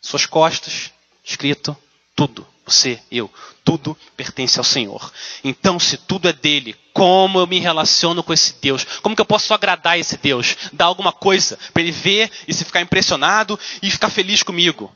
suas 0.00 0.24
costas, 0.24 0.90
escrito 1.24 1.76
tudo. 2.16 2.46
Você, 2.68 3.02
eu, 3.10 3.32
tudo 3.64 3.96
pertence 4.14 4.58
ao 4.58 4.64
Senhor. 4.64 5.10
Então, 5.42 5.80
se 5.80 5.96
tudo 5.96 6.28
é 6.28 6.34
dele, 6.34 6.76
como 6.92 7.38
eu 7.38 7.46
me 7.46 7.58
relaciono 7.58 8.22
com 8.22 8.30
esse 8.30 8.54
Deus? 8.60 8.84
Como 9.00 9.16
que 9.16 9.22
eu 9.22 9.26
posso 9.26 9.54
agradar 9.54 9.98
esse 9.98 10.18
Deus? 10.18 10.54
Dar 10.74 10.84
alguma 10.84 11.10
coisa 11.10 11.58
para 11.72 11.82
ele 11.82 11.90
ver 11.90 12.30
e 12.46 12.52
se 12.52 12.64
ficar 12.64 12.82
impressionado 12.82 13.58
e 13.82 13.90
ficar 13.90 14.10
feliz 14.10 14.42
comigo? 14.42 14.94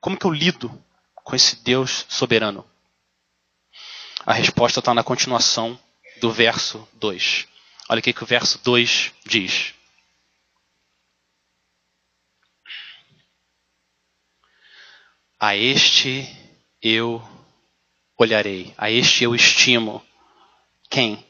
Como 0.00 0.16
que 0.16 0.24
eu 0.24 0.30
lido 0.30 0.70
com 1.16 1.34
esse 1.34 1.56
Deus 1.64 2.06
soberano? 2.08 2.64
A 4.24 4.32
resposta 4.32 4.78
está 4.78 4.94
na 4.94 5.02
continuação 5.02 5.76
do 6.20 6.30
verso 6.30 6.86
2. 6.94 7.48
Olha 7.88 7.98
o 7.98 8.02
que, 8.02 8.12
que 8.12 8.22
o 8.22 8.26
verso 8.26 8.56
2 8.62 9.12
diz. 9.26 9.74
A 15.40 15.56
este 15.56 16.39
eu 16.82 17.22
olharei, 18.18 18.72
a 18.76 18.90
este 18.90 19.24
eu 19.24 19.34
estimo. 19.34 20.02
Quem? 20.88 21.24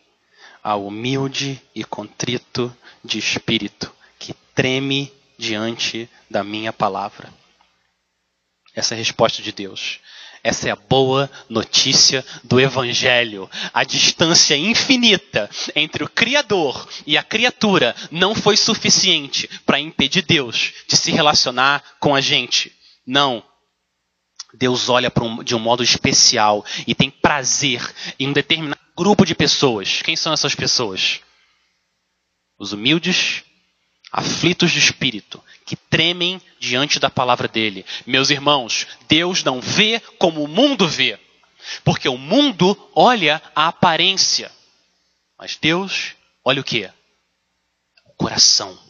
A 0.62 0.76
humilde 0.76 1.60
e 1.74 1.84
contrito 1.84 2.74
de 3.04 3.18
espírito, 3.18 3.92
que 4.18 4.34
treme 4.54 5.12
diante 5.38 6.08
da 6.28 6.44
minha 6.44 6.72
palavra. 6.72 7.32
Essa 8.74 8.94
é 8.94 8.96
a 8.96 8.98
resposta 8.98 9.42
de 9.42 9.52
Deus. 9.52 10.00
Essa 10.42 10.68
é 10.68 10.72
a 10.72 10.76
boa 10.76 11.30
notícia 11.48 12.24
do 12.42 12.58
Evangelho. 12.58 13.50
A 13.74 13.84
distância 13.84 14.56
infinita 14.56 15.50
entre 15.74 16.02
o 16.02 16.08
Criador 16.08 16.88
e 17.06 17.18
a 17.18 17.22
criatura 17.22 17.94
não 18.10 18.34
foi 18.34 18.56
suficiente 18.56 19.48
para 19.66 19.78
impedir 19.78 20.22
Deus 20.22 20.72
de 20.88 20.96
se 20.96 21.10
relacionar 21.10 21.82
com 21.98 22.14
a 22.14 22.20
gente. 22.20 22.72
Não. 23.06 23.44
Deus 24.54 24.88
olha 24.88 25.12
um, 25.20 25.42
de 25.42 25.54
um 25.54 25.58
modo 25.58 25.82
especial 25.82 26.64
e 26.86 26.94
tem 26.94 27.10
prazer 27.10 27.92
em 28.18 28.28
um 28.28 28.32
determinado 28.32 28.80
grupo 28.96 29.24
de 29.24 29.34
pessoas. 29.34 30.02
Quem 30.02 30.16
são 30.16 30.32
essas 30.32 30.54
pessoas? 30.54 31.20
Os 32.58 32.72
humildes, 32.72 33.42
aflitos 34.12 34.70
de 34.70 34.78
espírito, 34.78 35.42
que 35.64 35.76
tremem 35.76 36.40
diante 36.58 36.98
da 36.98 37.08
palavra 37.08 37.48
dele. 37.48 37.84
Meus 38.06 38.30
irmãos, 38.30 38.86
Deus 39.08 39.44
não 39.44 39.60
vê 39.60 40.00
como 40.18 40.42
o 40.42 40.48
mundo 40.48 40.86
vê, 40.88 41.18
porque 41.84 42.08
o 42.08 42.18
mundo 42.18 42.76
olha 42.94 43.40
a 43.54 43.68
aparência, 43.68 44.50
mas 45.38 45.56
Deus 45.56 46.14
olha 46.44 46.60
o 46.60 46.64
que? 46.64 46.90
O 48.04 48.12
coração 48.14 48.89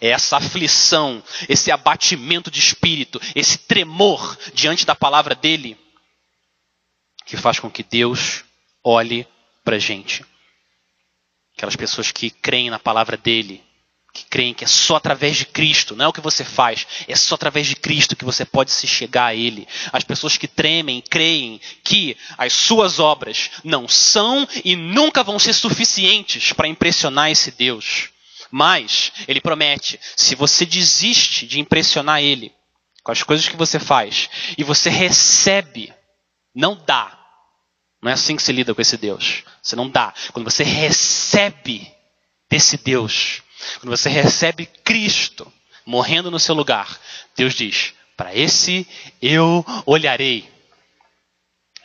é 0.00 0.08
essa 0.08 0.36
aflição, 0.36 1.22
esse 1.48 1.70
abatimento 1.70 2.50
de 2.50 2.58
espírito, 2.58 3.20
esse 3.34 3.58
tremor 3.58 4.36
diante 4.54 4.84
da 4.86 4.94
palavra 4.94 5.34
dele, 5.34 5.76
que 7.24 7.36
faz 7.36 7.58
com 7.58 7.70
que 7.70 7.82
Deus 7.82 8.44
olhe 8.82 9.26
para 9.64 9.76
a 9.76 9.78
gente. 9.78 10.24
Aquelas 11.56 11.76
pessoas 11.76 12.10
que 12.10 12.30
creem 12.30 12.70
na 12.70 12.78
palavra 12.78 13.16
dele, 13.16 13.62
que 14.12 14.24
creem 14.24 14.54
que 14.54 14.64
é 14.64 14.66
só 14.66 14.96
através 14.96 15.36
de 15.36 15.46
Cristo, 15.46 15.94
não 15.94 16.06
é 16.06 16.08
o 16.08 16.12
que 16.12 16.20
você 16.20 16.44
faz, 16.44 16.86
é 17.06 17.14
só 17.14 17.34
através 17.34 17.66
de 17.66 17.76
Cristo 17.76 18.16
que 18.16 18.24
você 18.24 18.44
pode 18.44 18.70
se 18.70 18.86
chegar 18.86 19.26
a 19.26 19.34
Ele. 19.34 19.68
As 19.92 20.02
pessoas 20.02 20.36
que 20.36 20.48
tremem, 20.48 21.02
creem 21.08 21.60
que 21.84 22.16
as 22.36 22.52
suas 22.52 22.98
obras 22.98 23.50
não 23.62 23.86
são 23.86 24.46
e 24.64 24.74
nunca 24.74 25.22
vão 25.22 25.38
ser 25.38 25.52
suficientes 25.52 26.52
para 26.52 26.68
impressionar 26.68 27.30
esse 27.30 27.50
Deus. 27.50 28.08
Mas 28.50 29.12
ele 29.28 29.40
promete: 29.40 29.98
se 30.16 30.34
você 30.34 30.66
desiste 30.66 31.46
de 31.46 31.60
impressionar 31.60 32.20
ele 32.20 32.52
com 33.02 33.12
as 33.12 33.22
coisas 33.22 33.48
que 33.48 33.56
você 33.56 33.78
faz 33.78 34.28
e 34.58 34.64
você 34.64 34.90
recebe, 34.90 35.92
não 36.54 36.74
dá. 36.74 37.16
Não 38.02 38.10
é 38.10 38.14
assim 38.14 38.34
que 38.34 38.42
se 38.42 38.52
lida 38.52 38.74
com 38.74 38.80
esse 38.80 38.96
Deus. 38.96 39.44
Você 39.62 39.76
não 39.76 39.88
dá. 39.88 40.12
Quando 40.32 40.50
você 40.50 40.64
recebe 40.64 41.92
desse 42.50 42.78
Deus, 42.78 43.42
quando 43.78 43.90
você 43.90 44.08
recebe 44.08 44.66
Cristo 44.66 45.50
morrendo 45.84 46.30
no 46.30 46.40
seu 46.40 46.54
lugar, 46.54 46.98
Deus 47.36 47.54
diz: 47.54 47.94
para 48.16 48.34
esse 48.34 48.86
eu 49.20 49.64
olharei. 49.86 50.48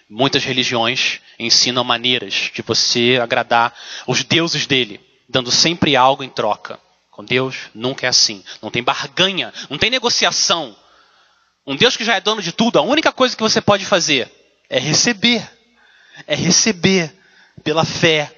Muitas 0.08 0.44
religiões 0.44 1.20
ensinam 1.40 1.84
maneiras 1.84 2.52
de 2.54 2.62
você 2.62 3.20
agradar 3.22 3.74
os 4.06 4.24
deuses 4.24 4.68
dele 4.68 5.02
dando 5.28 5.52
sempre 5.52 5.96
algo 5.96 6.24
em 6.24 6.30
troca. 6.30 6.80
Com 7.12 7.24
Deus 7.24 7.70
nunca 7.74 8.06
é 8.06 8.10
assim. 8.10 8.44
Não 8.62 8.70
tem 8.70 8.84
barganha, 8.84 9.54
não 9.70 9.78
tem 9.78 9.90
negociação. 9.90 10.76
Um 11.66 11.76
Deus 11.76 11.98
que 11.98 12.04
já 12.04 12.16
é 12.16 12.22
dono 12.22 12.42
de 12.42 12.52
tudo, 12.52 12.78
a 12.78 12.82
única 12.82 13.12
coisa 13.12 13.36
que 13.36 13.44
você 13.44 13.62
pode 13.62 13.86
fazer 13.86 14.32
é 14.70 14.80
receber. 14.80 15.50
É 16.28 16.36
receber 16.36 17.14
pela 17.64 17.84
fé 17.84 18.34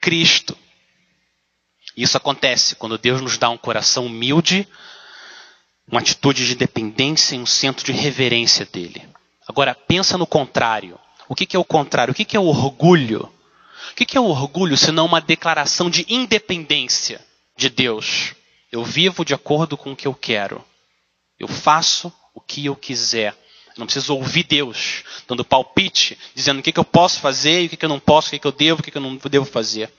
Cristo. 0.00 0.56
Isso 1.96 2.16
acontece 2.16 2.74
quando 2.74 2.96
Deus 2.96 3.20
nos 3.20 3.36
dá 3.36 3.50
um 3.50 3.58
coração 3.58 4.06
humilde, 4.06 4.66
uma 5.86 6.00
atitude 6.00 6.46
de 6.46 6.54
dependência 6.54 7.36
e 7.36 7.38
um 7.38 7.46
centro 7.46 7.84
de 7.84 7.92
reverência 7.92 8.64
dele. 8.64 9.06
Agora, 9.46 9.74
pensa 9.74 10.16
no 10.16 10.26
contrário. 10.26 10.98
O 11.28 11.34
que, 11.34 11.56
é 11.56 11.58
o 11.58 11.64
contrário? 11.64 12.12
O 12.12 12.14
que 12.14 12.36
é 12.36 12.40
o 12.40 12.46
orgulho? 12.46 13.32
O 13.92 13.94
que 13.94 14.16
é 14.16 14.20
orgulho 14.20 14.76
senão 14.76 15.04
uma 15.04 15.20
declaração 15.20 15.90
de 15.90 16.06
independência 16.08 17.20
de 17.56 17.68
Deus? 17.68 18.34
Eu 18.70 18.82
vivo 18.82 19.22
de 19.22 19.34
acordo 19.34 19.76
com 19.76 19.92
o 19.92 19.96
que 19.96 20.08
eu 20.08 20.14
quero. 20.14 20.64
Eu 21.38 21.46
faço 21.46 22.10
o 22.34 22.40
que 22.40 22.64
eu 22.64 22.74
quiser. 22.74 23.36
Eu 23.68 23.80
não 23.80 23.86
preciso 23.86 24.14
ouvir 24.14 24.44
Deus 24.44 25.04
dando 25.28 25.44
palpite, 25.44 26.18
dizendo 26.34 26.60
o 26.60 26.62
que, 26.62 26.76
eu 26.76 26.84
posso 26.84 27.20
fazer 27.20 27.62
e 27.62 27.66
o 27.66 27.68
que, 27.68 27.84
eu 27.84 27.88
não 27.88 28.00
posso, 28.00 28.34
o 28.34 28.38
que, 28.38 28.46
eu 28.46 28.52
devo, 28.52 28.80
o 28.80 28.82
que, 28.82 28.96
eu 28.96 29.02
não 29.02 29.16
devo 29.16 29.44
fazer. 29.44 29.92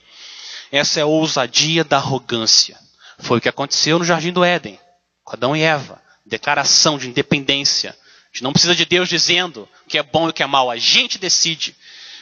Essa 0.72 1.00
é 1.00 1.02
a 1.02 1.06
ousadia 1.06 1.84
da 1.84 1.98
arrogância. 1.98 2.78
Foi 3.20 3.38
o 3.38 3.40
que 3.40 3.48
aconteceu 3.48 3.98
no 3.98 4.04
Jardim 4.04 4.32
do 4.32 4.44
Éden, 4.44 4.78
com 5.22 5.36
Adão 5.36 5.56
e 5.56 5.62
Eva. 5.62 6.02
Declaração 6.26 6.98
de 6.98 7.08
independência. 7.08 7.90
A 7.90 8.26
gente 8.32 8.42
não 8.42 8.52
precisa 8.52 8.74
de 8.74 8.84
Deus 8.84 9.08
dizendo 9.08 9.68
o 9.84 9.88
que 9.88 9.98
é 9.98 10.02
bom 10.02 10.26
e 10.26 10.30
o 10.30 10.32
que 10.32 10.42
é 10.42 10.46
mal. 10.46 10.70
A 10.70 10.76
gente 10.76 11.18
decide. 11.18 11.76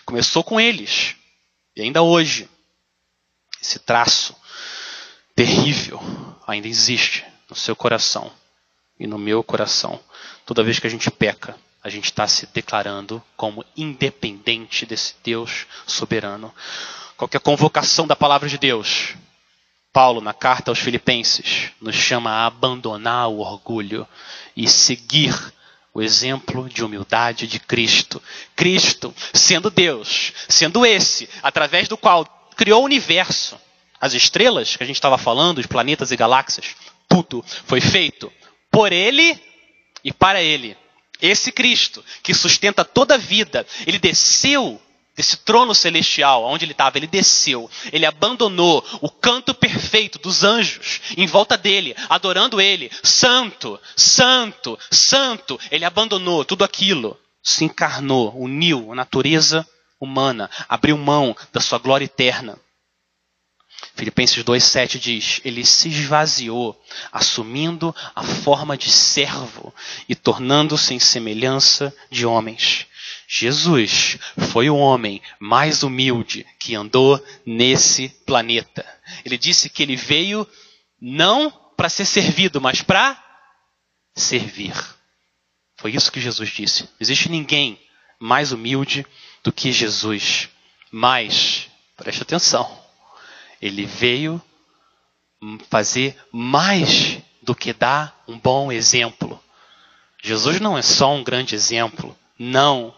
Começou 0.04 0.44
com 0.44 0.60
eles. 0.60 1.14
E 1.74 1.82
ainda 1.82 2.02
hoje, 2.02 2.48
esse 3.60 3.78
traço 3.78 4.36
terrível 5.34 6.00
ainda 6.46 6.68
existe 6.68 7.24
no 7.48 7.56
seu 7.56 7.74
coração 7.74 8.30
e 8.98 9.06
no 9.06 9.18
meu 9.18 9.42
coração. 9.42 9.98
Toda 10.44 10.62
vez 10.62 10.78
que 10.78 10.86
a 10.86 10.90
gente 10.90 11.10
peca, 11.10 11.56
a 11.82 11.88
gente 11.88 12.04
está 12.04 12.28
se 12.28 12.46
declarando 12.46 13.22
como 13.36 13.64
independente 13.76 14.86
desse 14.86 15.14
Deus 15.24 15.66
soberano. 15.86 16.54
Qualquer 17.16 17.40
convocação 17.40 18.06
da 18.06 18.14
palavra 18.14 18.48
de 18.48 18.58
Deus, 18.58 19.14
Paulo, 19.92 20.20
na 20.20 20.32
carta 20.32 20.70
aos 20.70 20.78
Filipenses, 20.78 21.70
nos 21.80 21.96
chama 21.96 22.30
a 22.30 22.46
abandonar 22.46 23.28
o 23.28 23.38
orgulho 23.38 24.06
e 24.56 24.68
seguir 24.68 25.34
o 25.94 26.00
exemplo 26.00 26.68
de 26.68 26.84
humildade 26.84 27.46
de 27.46 27.60
Cristo. 27.60 28.22
Cristo, 28.56 29.14
sendo 29.32 29.70
Deus, 29.70 30.32
sendo 30.48 30.86
esse, 30.86 31.28
através 31.42 31.88
do 31.88 31.96
qual 31.96 32.24
criou 32.56 32.82
o 32.82 32.84
universo, 32.84 33.58
as 34.00 34.14
estrelas 34.14 34.76
que 34.76 34.82
a 34.82 34.86
gente 34.86 34.96
estava 34.96 35.18
falando, 35.18 35.58
os 35.58 35.66
planetas 35.66 36.10
e 36.10 36.16
galáxias, 36.16 36.74
tudo 37.08 37.44
foi 37.66 37.80
feito 37.80 38.32
por 38.70 38.92
Ele 38.92 39.38
e 40.02 40.12
para 40.12 40.42
Ele. 40.42 40.76
Esse 41.20 41.52
Cristo 41.52 42.04
que 42.22 42.34
sustenta 42.34 42.84
toda 42.84 43.14
a 43.14 43.18
vida, 43.18 43.64
ele 43.86 43.98
desceu 43.98 44.80
desse 45.16 45.36
trono 45.38 45.74
celestial, 45.74 46.44
onde 46.44 46.64
ele 46.64 46.72
estava, 46.72 46.96
ele 46.96 47.06
desceu, 47.06 47.70
ele 47.92 48.06
abandonou 48.06 48.84
o 49.00 49.10
canto 49.10 49.52
perfeito 49.52 50.18
dos 50.18 50.42
anjos 50.42 51.00
em 51.16 51.26
volta 51.26 51.56
dele, 51.56 51.94
adorando 52.08 52.60
ele, 52.60 52.90
santo, 53.02 53.78
santo, 53.96 54.78
santo. 54.90 55.60
Ele 55.70 55.84
abandonou 55.84 56.44
tudo 56.44 56.64
aquilo, 56.64 57.18
se 57.42 57.64
encarnou, 57.64 58.34
uniu 58.36 58.92
a 58.92 58.94
natureza 58.94 59.66
humana, 60.00 60.50
abriu 60.68 60.96
mão 60.96 61.36
da 61.52 61.60
sua 61.60 61.78
glória 61.78 62.04
eterna. 62.04 62.58
Filipenses 63.94 64.42
2,7 64.42 64.98
diz: 64.98 65.40
Ele 65.44 65.64
se 65.66 65.88
esvaziou, 65.88 66.80
assumindo 67.10 67.94
a 68.14 68.22
forma 68.22 68.76
de 68.76 68.90
servo 68.90 69.74
e 70.08 70.14
tornando-se 70.14 70.94
em 70.94 70.98
semelhança 70.98 71.94
de 72.10 72.24
homens. 72.24 72.86
Jesus 73.34 74.18
foi 74.50 74.68
o 74.68 74.76
homem 74.76 75.22
mais 75.40 75.82
humilde 75.82 76.46
que 76.58 76.74
andou 76.74 77.18
nesse 77.46 78.10
planeta. 78.26 78.84
Ele 79.24 79.38
disse 79.38 79.70
que 79.70 79.82
ele 79.82 79.96
veio 79.96 80.46
não 81.00 81.50
para 81.74 81.88
ser 81.88 82.04
servido, 82.04 82.60
mas 82.60 82.82
para 82.82 83.18
servir. 84.14 84.74
Foi 85.78 85.92
isso 85.92 86.12
que 86.12 86.20
Jesus 86.20 86.50
disse. 86.50 86.82
Não 86.82 86.90
existe 87.00 87.30
ninguém 87.30 87.80
mais 88.20 88.52
humilde 88.52 89.06
do 89.42 89.50
que 89.50 89.72
Jesus. 89.72 90.50
Mas, 90.90 91.70
preste 91.96 92.20
atenção, 92.20 92.84
ele 93.62 93.86
veio 93.86 94.42
fazer 95.70 96.18
mais 96.30 97.16
do 97.42 97.54
que 97.54 97.72
dar 97.72 98.22
um 98.28 98.38
bom 98.38 98.70
exemplo. 98.70 99.42
Jesus 100.22 100.60
não 100.60 100.76
é 100.76 100.82
só 100.82 101.14
um 101.14 101.24
grande 101.24 101.54
exemplo, 101.54 102.14
não. 102.38 102.94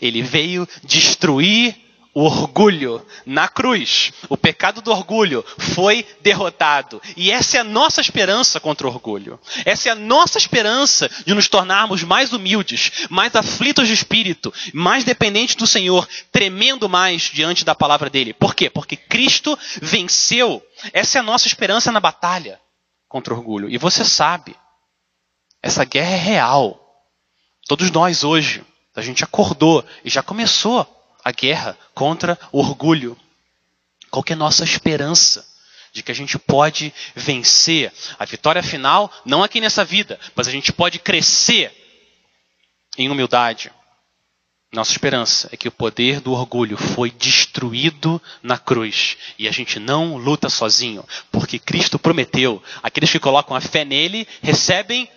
Ele 0.00 0.22
veio 0.22 0.68
destruir 0.82 1.86
o 2.16 2.22
orgulho 2.22 3.06
na 3.26 3.46
cruz. 3.46 4.10
O 4.30 4.38
pecado 4.38 4.80
do 4.80 4.90
orgulho 4.90 5.44
foi 5.58 6.02
derrotado. 6.22 6.98
E 7.14 7.30
essa 7.30 7.58
é 7.58 7.60
a 7.60 7.64
nossa 7.64 8.00
esperança 8.00 8.58
contra 8.58 8.86
o 8.86 8.90
orgulho. 8.90 9.38
Essa 9.66 9.90
é 9.90 9.92
a 9.92 9.94
nossa 9.94 10.38
esperança 10.38 11.10
de 11.26 11.34
nos 11.34 11.46
tornarmos 11.46 12.02
mais 12.02 12.32
humildes, 12.32 13.06
mais 13.10 13.36
aflitos 13.36 13.86
de 13.86 13.92
espírito, 13.92 14.50
mais 14.72 15.04
dependentes 15.04 15.56
do 15.56 15.66
Senhor, 15.66 16.08
tremendo 16.32 16.88
mais 16.88 17.24
diante 17.24 17.66
da 17.66 17.74
palavra 17.74 18.08
dele. 18.08 18.32
Por 18.32 18.54
quê? 18.54 18.70
Porque 18.70 18.96
Cristo 18.96 19.58
venceu. 19.82 20.62
Essa 20.94 21.18
é 21.18 21.20
a 21.20 21.24
nossa 21.24 21.46
esperança 21.46 21.92
na 21.92 22.00
batalha 22.00 22.58
contra 23.06 23.34
o 23.34 23.36
orgulho. 23.36 23.68
E 23.68 23.76
você 23.76 24.06
sabe, 24.06 24.56
essa 25.62 25.84
guerra 25.84 26.14
é 26.14 26.18
real. 26.18 26.80
Todos 27.68 27.90
nós 27.90 28.24
hoje 28.24 28.64
a 28.96 29.02
gente 29.02 29.22
acordou 29.22 29.84
e 30.02 30.10
já 30.10 30.22
começou 30.22 30.86
a 31.22 31.30
guerra 31.30 31.76
contra 31.94 32.38
o 32.50 32.58
orgulho. 32.60 33.16
Qual 34.10 34.24
é 34.28 34.32
a 34.32 34.36
nossa 34.36 34.64
esperança? 34.64 35.46
De 35.92 36.02
que 36.02 36.10
a 36.10 36.14
gente 36.14 36.38
pode 36.38 36.92
vencer 37.14 37.92
a 38.18 38.24
vitória 38.24 38.62
final, 38.62 39.12
não 39.24 39.42
aqui 39.42 39.60
nessa 39.60 39.84
vida, 39.84 40.18
mas 40.34 40.48
a 40.48 40.50
gente 40.50 40.72
pode 40.72 40.98
crescer 40.98 41.72
em 42.98 43.10
humildade. 43.10 43.70
Nossa 44.72 44.92
esperança 44.92 45.48
é 45.52 45.56
que 45.56 45.68
o 45.68 45.72
poder 45.72 46.20
do 46.20 46.32
orgulho 46.32 46.76
foi 46.76 47.10
destruído 47.10 48.20
na 48.42 48.58
cruz 48.58 49.16
e 49.38 49.48
a 49.48 49.50
gente 49.50 49.78
não 49.78 50.16
luta 50.16 50.48
sozinho, 50.50 51.04
porque 51.30 51.58
Cristo 51.58 51.98
prometeu: 51.98 52.62
aqueles 52.82 53.10
que 53.10 53.18
colocam 53.18 53.56
a 53.56 53.60
fé 53.60 53.84
nele 53.84 54.26
recebem 54.42 55.08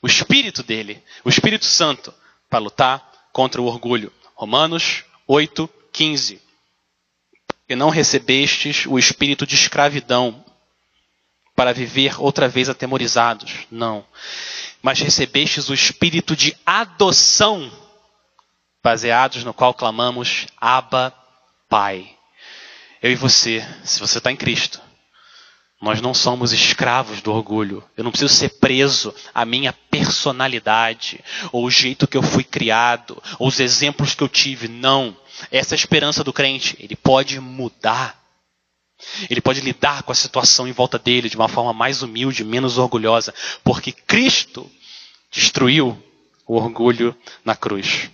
o 0.00 0.06
Espírito 0.06 0.62
dele, 0.62 1.02
o 1.24 1.28
Espírito 1.28 1.66
Santo, 1.66 2.12
para 2.48 2.58
lutar 2.58 3.11
contra 3.32 3.60
o 3.60 3.66
orgulho. 3.66 4.12
Romanos 4.34 5.04
8, 5.26 5.68
15. 5.92 6.40
E 7.68 7.74
não 7.74 7.90
recebestes 7.90 8.86
o 8.86 8.98
espírito 8.98 9.46
de 9.46 9.54
escravidão 9.54 10.44
para 11.54 11.72
viver 11.72 12.20
outra 12.20 12.48
vez 12.48 12.68
atemorizados. 12.68 13.66
Não. 13.70 14.04
Mas 14.82 15.00
recebestes 15.00 15.68
o 15.68 15.74
espírito 15.74 16.34
de 16.34 16.56
adoção, 16.66 17.70
baseados 18.82 19.44
no 19.44 19.54
qual 19.54 19.72
clamamos 19.72 20.46
Abba, 20.60 21.14
Pai. 21.68 22.16
Eu 23.02 23.10
e 23.10 23.16
você, 23.16 23.66
se 23.84 24.00
você 24.00 24.18
está 24.18 24.30
em 24.30 24.36
Cristo, 24.36 24.80
nós 25.82 26.00
não 26.00 26.14
somos 26.14 26.52
escravos 26.52 27.20
do 27.20 27.32
orgulho. 27.32 27.82
Eu 27.96 28.04
não 28.04 28.12
preciso 28.12 28.32
ser 28.32 28.50
preso 28.60 29.12
à 29.34 29.44
minha 29.44 29.72
personalidade, 29.72 31.22
ou 31.50 31.64
o 31.64 31.70
jeito 31.70 32.06
que 32.06 32.16
eu 32.16 32.22
fui 32.22 32.44
criado, 32.44 33.20
ou 33.36 33.48
os 33.48 33.58
exemplos 33.58 34.14
que 34.14 34.22
eu 34.22 34.28
tive. 34.28 34.68
Não. 34.68 35.16
Essa 35.50 35.74
é 35.74 35.76
a 35.76 35.80
esperança 35.80 36.22
do 36.22 36.32
crente. 36.32 36.76
Ele 36.78 36.94
pode 36.94 37.40
mudar. 37.40 38.16
Ele 39.28 39.40
pode 39.40 39.60
lidar 39.60 40.04
com 40.04 40.12
a 40.12 40.14
situação 40.14 40.68
em 40.68 40.72
volta 40.72 41.00
dele 41.00 41.28
de 41.28 41.34
uma 41.34 41.48
forma 41.48 41.72
mais 41.72 42.00
humilde, 42.00 42.44
menos 42.44 42.78
orgulhosa, 42.78 43.34
porque 43.64 43.90
Cristo 43.90 44.70
destruiu 45.32 46.00
o 46.46 46.54
orgulho 46.54 47.16
na 47.44 47.56
cruz. 47.56 48.08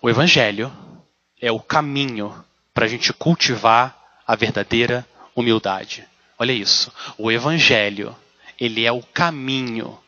O 0.00 0.08
Evangelho 0.08 0.72
é 1.40 1.50
o 1.50 1.58
caminho 1.58 2.44
para 2.72 2.84
a 2.84 2.88
gente 2.88 3.12
cultivar 3.12 3.98
a 4.24 4.36
verdadeira 4.36 5.04
humildade. 5.34 6.06
Olha 6.38 6.52
isso. 6.52 6.92
O 7.16 7.30
evangelho, 7.30 8.14
ele 8.58 8.84
é 8.84 8.92
o 8.92 9.02
caminho 9.02 9.98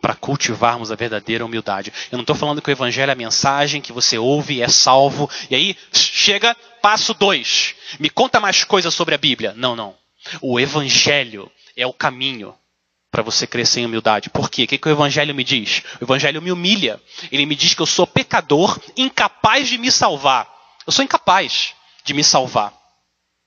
para 0.00 0.14
cultivarmos 0.14 0.90
a 0.90 0.96
verdadeira 0.96 1.44
humildade. 1.44 1.92
Eu 2.10 2.16
não 2.16 2.22
estou 2.22 2.36
falando 2.36 2.62
que 2.62 2.70
o 2.70 2.72
evangelho 2.72 3.10
é 3.10 3.12
a 3.12 3.16
mensagem 3.16 3.82
que 3.82 3.92
você 3.92 4.18
ouve 4.18 4.54
e 4.54 4.62
é 4.62 4.68
salvo. 4.68 5.28
E 5.50 5.54
aí 5.54 5.76
chega 5.92 6.56
passo 6.80 7.12
dois. 7.14 7.74
Me 7.98 8.08
conta 8.08 8.40
mais 8.40 8.64
coisas 8.64 8.94
sobre 8.94 9.14
a 9.14 9.18
Bíblia. 9.18 9.52
Não, 9.56 9.76
não. 9.76 9.94
O 10.40 10.58
evangelho 10.58 11.50
é 11.76 11.86
o 11.86 11.92
caminho 11.92 12.54
para 13.10 13.22
você 13.22 13.46
crescer 13.46 13.80
em 13.80 13.86
humildade. 13.86 14.30
Por 14.30 14.48
quê? 14.48 14.64
O 14.64 14.68
que, 14.68 14.78
que 14.78 14.88
o 14.88 14.92
Evangelho 14.92 15.34
me 15.34 15.42
diz? 15.42 15.82
O 16.00 16.04
Evangelho 16.04 16.40
me 16.40 16.52
humilha. 16.52 17.00
Ele 17.32 17.44
me 17.44 17.56
diz 17.56 17.74
que 17.74 17.82
eu 17.82 17.86
sou 17.86 18.06
pecador, 18.06 18.78
incapaz 18.96 19.68
de 19.68 19.78
me 19.78 19.90
salvar. 19.90 20.48
Eu 20.86 20.92
sou 20.92 21.04
incapaz 21.04 21.74
de 22.04 22.14
me 22.14 22.22
salvar. 22.22 22.72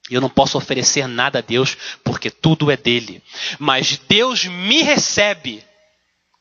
Eu 0.09 0.19
não 0.19 0.29
posso 0.29 0.57
oferecer 0.57 1.07
nada 1.07 1.39
a 1.39 1.41
Deus 1.41 1.77
porque 2.03 2.29
tudo 2.29 2.69
é 2.69 2.75
dele. 2.75 3.23
Mas 3.57 3.97
Deus 4.07 4.43
me 4.45 4.81
recebe 4.81 5.63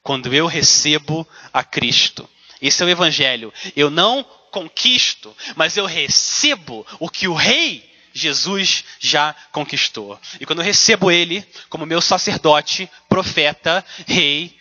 quando 0.03 0.35
eu 0.35 0.47
recebo 0.47 1.27
a 1.53 1.63
Cristo. 1.63 2.29
Esse 2.61 2.83
é 2.83 2.87
o 2.87 2.89
Evangelho. 2.89 3.53
Eu 3.77 3.89
não 3.89 4.25
conquisto, 4.51 5.35
mas 5.57 5.77
eu 5.77 5.87
recebo 5.87 6.87
o 6.99 7.09
que 7.09 7.27
o 7.29 7.35
Rei 7.35 7.91
Jesus 8.13 8.85
já 9.01 9.35
conquistou. 9.53 10.21
E 10.41 10.45
quando 10.45 10.59
eu 10.59 10.65
recebo 10.65 11.11
Ele 11.11 11.47
como 11.71 11.87
meu 11.87 12.01
sacerdote, 12.01 12.91
profeta, 13.09 13.85
Rei, 14.07 14.55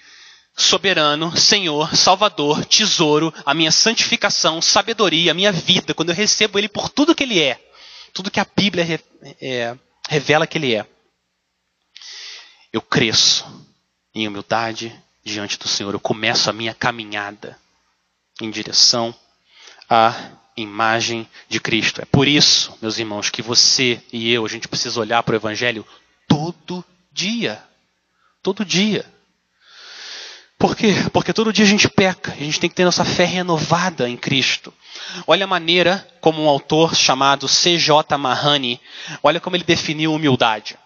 soberano, 0.56 1.36
Senhor, 1.36 1.96
Salvador, 1.96 2.64
tesouro, 2.66 3.34
a 3.46 3.54
minha 3.54 3.72
santificação, 3.72 4.62
sabedoria, 4.62 5.32
a 5.32 5.36
minha 5.36 5.52
vida, 5.52 5.94
quando 5.94 6.10
eu 6.10 6.16
recebo 6.16 6.60
Ele 6.60 6.70
por 6.70 6.88
tudo 6.88 7.16
que 7.16 7.24
Ele 7.24 7.40
é 7.40 7.71
tudo 8.13 8.32
que 8.32 8.39
a 8.39 8.47
Bíblia 8.56 8.86
é, 9.41 9.78
revela 10.10 10.47
que 10.47 10.58
Ele 10.58 10.76
é. 10.76 10.86
Eu 12.71 12.82
cresço 12.82 13.45
em 14.13 14.28
humildade 14.28 14.93
diante 15.24 15.58
do 15.58 15.67
Senhor. 15.67 15.93
Eu 15.93 16.00
começo 16.00 16.50
a 16.50 16.54
minha 16.54 16.74
caminhada 16.74 17.58
em 18.41 18.50
direção 18.50 19.13
à 19.89 20.32
imagem 20.56 21.28
de 21.47 21.60
Cristo. 21.60 22.02
É 22.02 22.06
por 22.06 22.28
isso, 22.28 22.78
meus 22.82 22.97
irmãos, 22.97 23.30
que 23.30 23.41
você 23.41 24.02
e 24.12 24.32
eu, 24.32 24.45
a 24.45 24.50
gente 24.50 24.67
precisa 24.67 25.00
olhar 25.00 25.21
para 25.24 25.34
o 25.34 25.38
Evangelho 25.38 25.86
todo 26.28 26.84
dia. 27.12 27.63
Todo 28.41 28.65
dia. 28.65 29.06
Por 30.62 30.76
quê? 30.76 30.93
Porque 31.12 31.34
todo 31.34 31.52
dia 31.52 31.65
a 31.65 31.67
gente 31.67 31.89
peca, 31.89 32.34
a 32.34 32.36
gente 32.36 32.60
tem 32.60 32.69
que 32.69 32.76
ter 32.76 32.86
nossa 32.86 33.04
fé 33.04 33.26
renovada 33.26 34.08
em 34.08 34.15
Cristo. 34.15 34.71
Olha 35.26 35.45
a 35.45 35.47
maneira 35.47 36.08
como 36.21 36.39
um 36.39 36.47
autor 36.47 36.95
chamado 36.95 37.47
C.J. 37.47 38.15
Mahani, 38.15 38.80
olha 39.24 39.39
como 39.39 39.56
ele 39.56 39.63
definiu 39.63 40.13
humildade. 40.13 40.78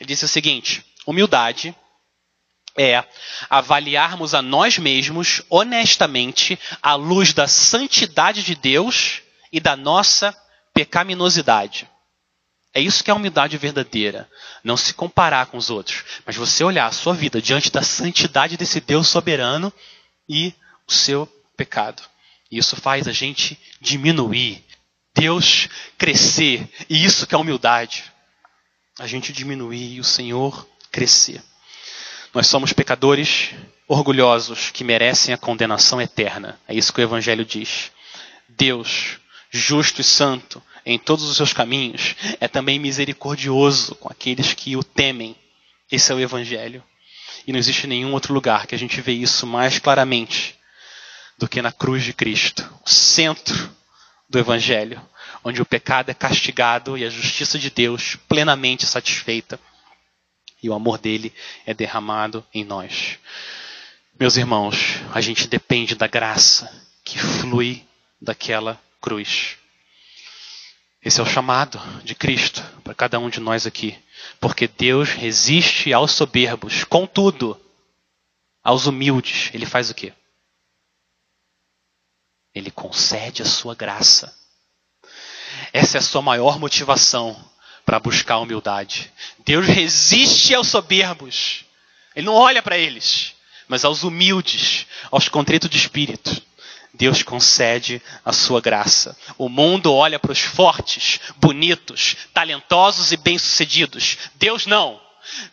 Ele 0.00 0.08
disse 0.08 0.24
o 0.24 0.28
seguinte: 0.28 0.84
humildade 1.06 1.76
é 2.76 3.04
avaliarmos 3.48 4.34
a 4.34 4.42
nós 4.42 4.78
mesmos 4.78 5.42
honestamente 5.48 6.58
à 6.82 6.96
luz 6.96 7.32
da 7.32 7.46
santidade 7.46 8.42
de 8.42 8.56
Deus 8.56 9.22
e 9.52 9.60
da 9.60 9.76
nossa 9.76 10.36
pecaminosidade. 10.74 11.88
É 12.76 12.80
isso 12.80 13.02
que 13.02 13.10
é 13.10 13.12
a 13.14 13.16
humildade 13.16 13.56
verdadeira. 13.56 14.28
Não 14.62 14.76
se 14.76 14.92
comparar 14.92 15.46
com 15.46 15.56
os 15.56 15.70
outros, 15.70 16.04
mas 16.26 16.36
você 16.36 16.62
olhar 16.62 16.84
a 16.84 16.92
sua 16.92 17.14
vida 17.14 17.40
diante 17.40 17.72
da 17.72 17.80
santidade 17.80 18.58
desse 18.58 18.82
Deus 18.82 19.08
soberano 19.08 19.72
e 20.28 20.52
o 20.86 20.92
seu 20.92 21.26
pecado. 21.56 22.02
Isso 22.52 22.76
faz 22.76 23.08
a 23.08 23.12
gente 23.12 23.58
diminuir, 23.80 24.62
Deus 25.14 25.70
crescer, 25.96 26.68
e 26.86 27.02
isso 27.02 27.26
que 27.26 27.34
é 27.34 27.38
humildade. 27.38 28.04
A 28.98 29.06
gente 29.06 29.32
diminuir 29.32 29.94
e 29.94 30.00
o 30.00 30.04
Senhor 30.04 30.68
crescer. 30.92 31.42
Nós 32.34 32.46
somos 32.46 32.74
pecadores 32.74 33.54
orgulhosos 33.88 34.70
que 34.70 34.84
merecem 34.84 35.32
a 35.32 35.38
condenação 35.38 35.98
eterna. 35.98 36.60
É 36.68 36.74
isso 36.74 36.92
que 36.92 37.00
o 37.00 37.02
Evangelho 37.02 37.42
diz. 37.42 37.90
Deus, 38.50 39.18
justo 39.50 40.02
e 40.02 40.04
santo 40.04 40.62
em 40.86 40.98
todos 40.98 41.24
os 41.24 41.36
seus 41.36 41.52
caminhos, 41.52 42.14
é 42.40 42.46
também 42.46 42.78
misericordioso 42.78 43.96
com 43.96 44.08
aqueles 44.08 44.54
que 44.54 44.76
o 44.76 44.84
temem. 44.84 45.34
Esse 45.90 46.12
é 46.12 46.14
o 46.14 46.20
Evangelho. 46.20 46.82
E 47.44 47.52
não 47.52 47.58
existe 47.58 47.88
nenhum 47.88 48.12
outro 48.12 48.32
lugar 48.32 48.66
que 48.66 48.74
a 48.74 48.78
gente 48.78 49.00
vê 49.00 49.12
isso 49.12 49.46
mais 49.46 49.80
claramente 49.80 50.54
do 51.36 51.48
que 51.48 51.60
na 51.60 51.72
cruz 51.72 52.04
de 52.04 52.12
Cristo, 52.12 52.64
o 52.84 52.88
centro 52.88 53.70
do 54.28 54.38
Evangelho, 54.38 55.00
onde 55.44 55.60
o 55.60 55.66
pecado 55.66 56.10
é 56.10 56.14
castigado 56.14 56.96
e 56.96 57.04
a 57.04 57.10
justiça 57.10 57.58
de 57.58 57.68
Deus 57.68 58.16
plenamente 58.28 58.86
satisfeita 58.86 59.58
e 60.62 60.70
o 60.70 60.74
amor 60.74 60.98
dele 60.98 61.32
é 61.66 61.74
derramado 61.74 62.44
em 62.54 62.64
nós. 62.64 63.18
Meus 64.18 64.36
irmãos, 64.36 64.76
a 65.12 65.20
gente 65.20 65.46
depende 65.46 65.94
da 65.94 66.06
graça 66.06 66.72
que 67.04 67.18
flui 67.18 67.84
daquela 68.20 68.80
cruz. 69.00 69.58
Esse 71.06 71.20
é 71.20 71.22
o 71.22 71.26
chamado 71.26 71.78
de 72.02 72.16
Cristo 72.16 72.60
para 72.82 72.92
cada 72.92 73.16
um 73.20 73.30
de 73.30 73.38
nós 73.38 73.64
aqui. 73.64 73.96
Porque 74.40 74.66
Deus 74.66 75.10
resiste 75.10 75.92
aos 75.92 76.10
soberbos, 76.10 76.82
contudo, 76.82 77.56
aos 78.60 78.86
humildes, 78.86 79.48
ele 79.54 79.64
faz 79.64 79.88
o 79.88 79.94
quê? 79.94 80.12
Ele 82.52 82.72
concede 82.72 83.40
a 83.40 83.44
sua 83.44 83.72
graça. 83.72 84.36
Essa 85.72 85.98
é 85.98 86.00
a 86.00 86.02
sua 86.02 86.20
maior 86.20 86.58
motivação 86.58 87.40
para 87.84 88.00
buscar 88.00 88.34
a 88.34 88.40
humildade. 88.40 89.12
Deus 89.44 89.64
resiste 89.64 90.56
aos 90.56 90.66
soberbos. 90.66 91.64
Ele 92.16 92.26
não 92.26 92.34
olha 92.34 92.60
para 92.60 92.76
eles, 92.76 93.32
mas 93.68 93.84
aos 93.84 94.02
humildes, 94.02 94.88
aos 95.12 95.28
contritos 95.28 95.70
de 95.70 95.78
espírito. 95.78 96.42
Deus 96.96 97.22
concede 97.22 98.00
a 98.24 98.32
sua 98.32 98.60
graça. 98.60 99.16
O 99.36 99.48
mundo 99.48 99.92
olha 99.92 100.18
para 100.18 100.32
os 100.32 100.40
fortes, 100.40 101.20
bonitos, 101.36 102.16
talentosos 102.32 103.12
e 103.12 103.16
bem-sucedidos. 103.16 104.16
Deus 104.36 104.66
não. 104.66 105.00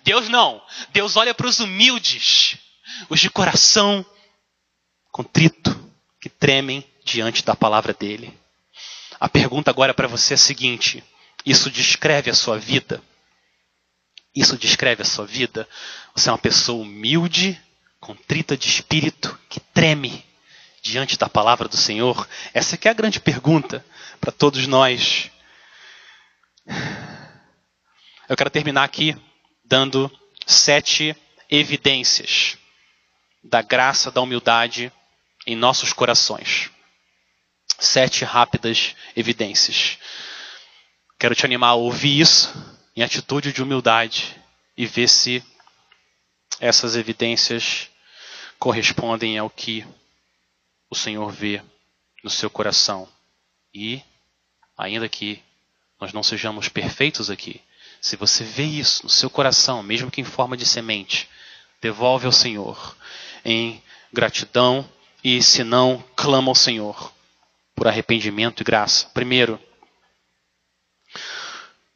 Deus 0.03 0.29
não. 0.29 0.61
Deus 0.91 1.17
olha 1.17 1.33
para 1.33 1.47
os 1.47 1.59
humildes, 1.59 2.57
os 3.09 3.19
de 3.19 3.29
coração 3.29 4.05
contrito, 5.11 5.77
que 6.19 6.29
tremem 6.29 6.83
diante 7.03 7.43
da 7.43 7.55
palavra 7.55 7.93
dele. 7.93 8.33
A 9.19 9.27
pergunta 9.27 9.69
agora 9.69 9.93
para 9.93 10.07
você 10.07 10.33
é 10.33 10.35
a 10.35 10.37
seguinte: 10.37 11.03
isso 11.45 11.69
descreve 11.69 12.31
a 12.31 12.33
sua 12.33 12.57
vida? 12.57 13.01
Isso 14.33 14.57
descreve 14.57 15.01
a 15.01 15.05
sua 15.05 15.25
vida? 15.25 15.67
Você 16.15 16.29
é 16.29 16.31
uma 16.31 16.37
pessoa 16.37 16.81
humilde, 16.81 17.59
contrita 17.99 18.55
de 18.55 18.67
espírito, 18.69 19.37
que 19.49 19.59
treme 19.59 20.23
diante 20.83 21.17
da 21.17 21.27
palavra 21.27 21.67
do 21.67 21.75
Senhor? 21.75 22.27
Essa 22.53 22.77
é 22.79 22.89
a 22.89 22.93
grande 22.93 23.19
pergunta 23.19 23.83
para 24.21 24.31
todos 24.31 24.67
nós. 24.67 25.31
Eu 28.29 28.37
quero 28.37 28.51
terminar 28.51 28.83
aqui 28.83 29.15
dando 29.65 30.11
sete 30.45 31.15
evidências 31.49 32.57
da 33.43 33.63
graça 33.63 34.11
da 34.11 34.21
humildade 34.21 34.91
em 35.47 35.55
nossos 35.55 35.91
corações 35.91 36.69
sete 37.79 38.23
rápidas 38.23 38.95
evidências. 39.15 39.97
Quero 41.19 41.35
te 41.35 41.45
animar 41.45 41.69
a 41.69 41.75
ouvir 41.75 42.19
isso 42.19 42.53
em 42.95 43.01
atitude 43.01 43.51
de 43.51 43.61
humildade 43.61 44.35
e 44.77 44.85
ver 44.85 45.07
se 45.07 45.43
essas 46.59 46.95
evidências 46.95 47.89
correspondem 48.59 49.37
ao 49.37 49.49
que 49.49 49.85
o 50.93 50.95
Senhor 50.95 51.31
vê 51.31 51.61
no 52.23 52.29
seu 52.29 52.49
coração. 52.49 53.07
E, 53.73 54.01
ainda 54.77 55.09
que 55.09 55.41
nós 55.99 56.13
não 56.13 56.23
sejamos 56.23 56.69
perfeitos 56.69 57.29
aqui, 57.29 57.59
se 57.99 58.15
você 58.15 58.43
vê 58.43 58.63
isso 58.63 59.03
no 59.03 59.09
seu 59.09 59.29
coração, 59.29 59.81
mesmo 59.81 60.11
que 60.11 60.21
em 60.21 60.25
forma 60.25 60.55
de 60.55 60.65
semente, 60.65 61.27
devolve 61.81 62.25
ao 62.25 62.31
Senhor 62.31 62.95
em 63.43 63.81
gratidão 64.11 64.87
e, 65.23 65.41
se 65.41 65.63
não, 65.63 66.03
clama 66.15 66.49
ao 66.49 66.55
Senhor 66.55 67.11
por 67.75 67.87
arrependimento 67.87 68.61
e 68.61 68.63
graça. 68.63 69.09
Primeiro, 69.13 69.59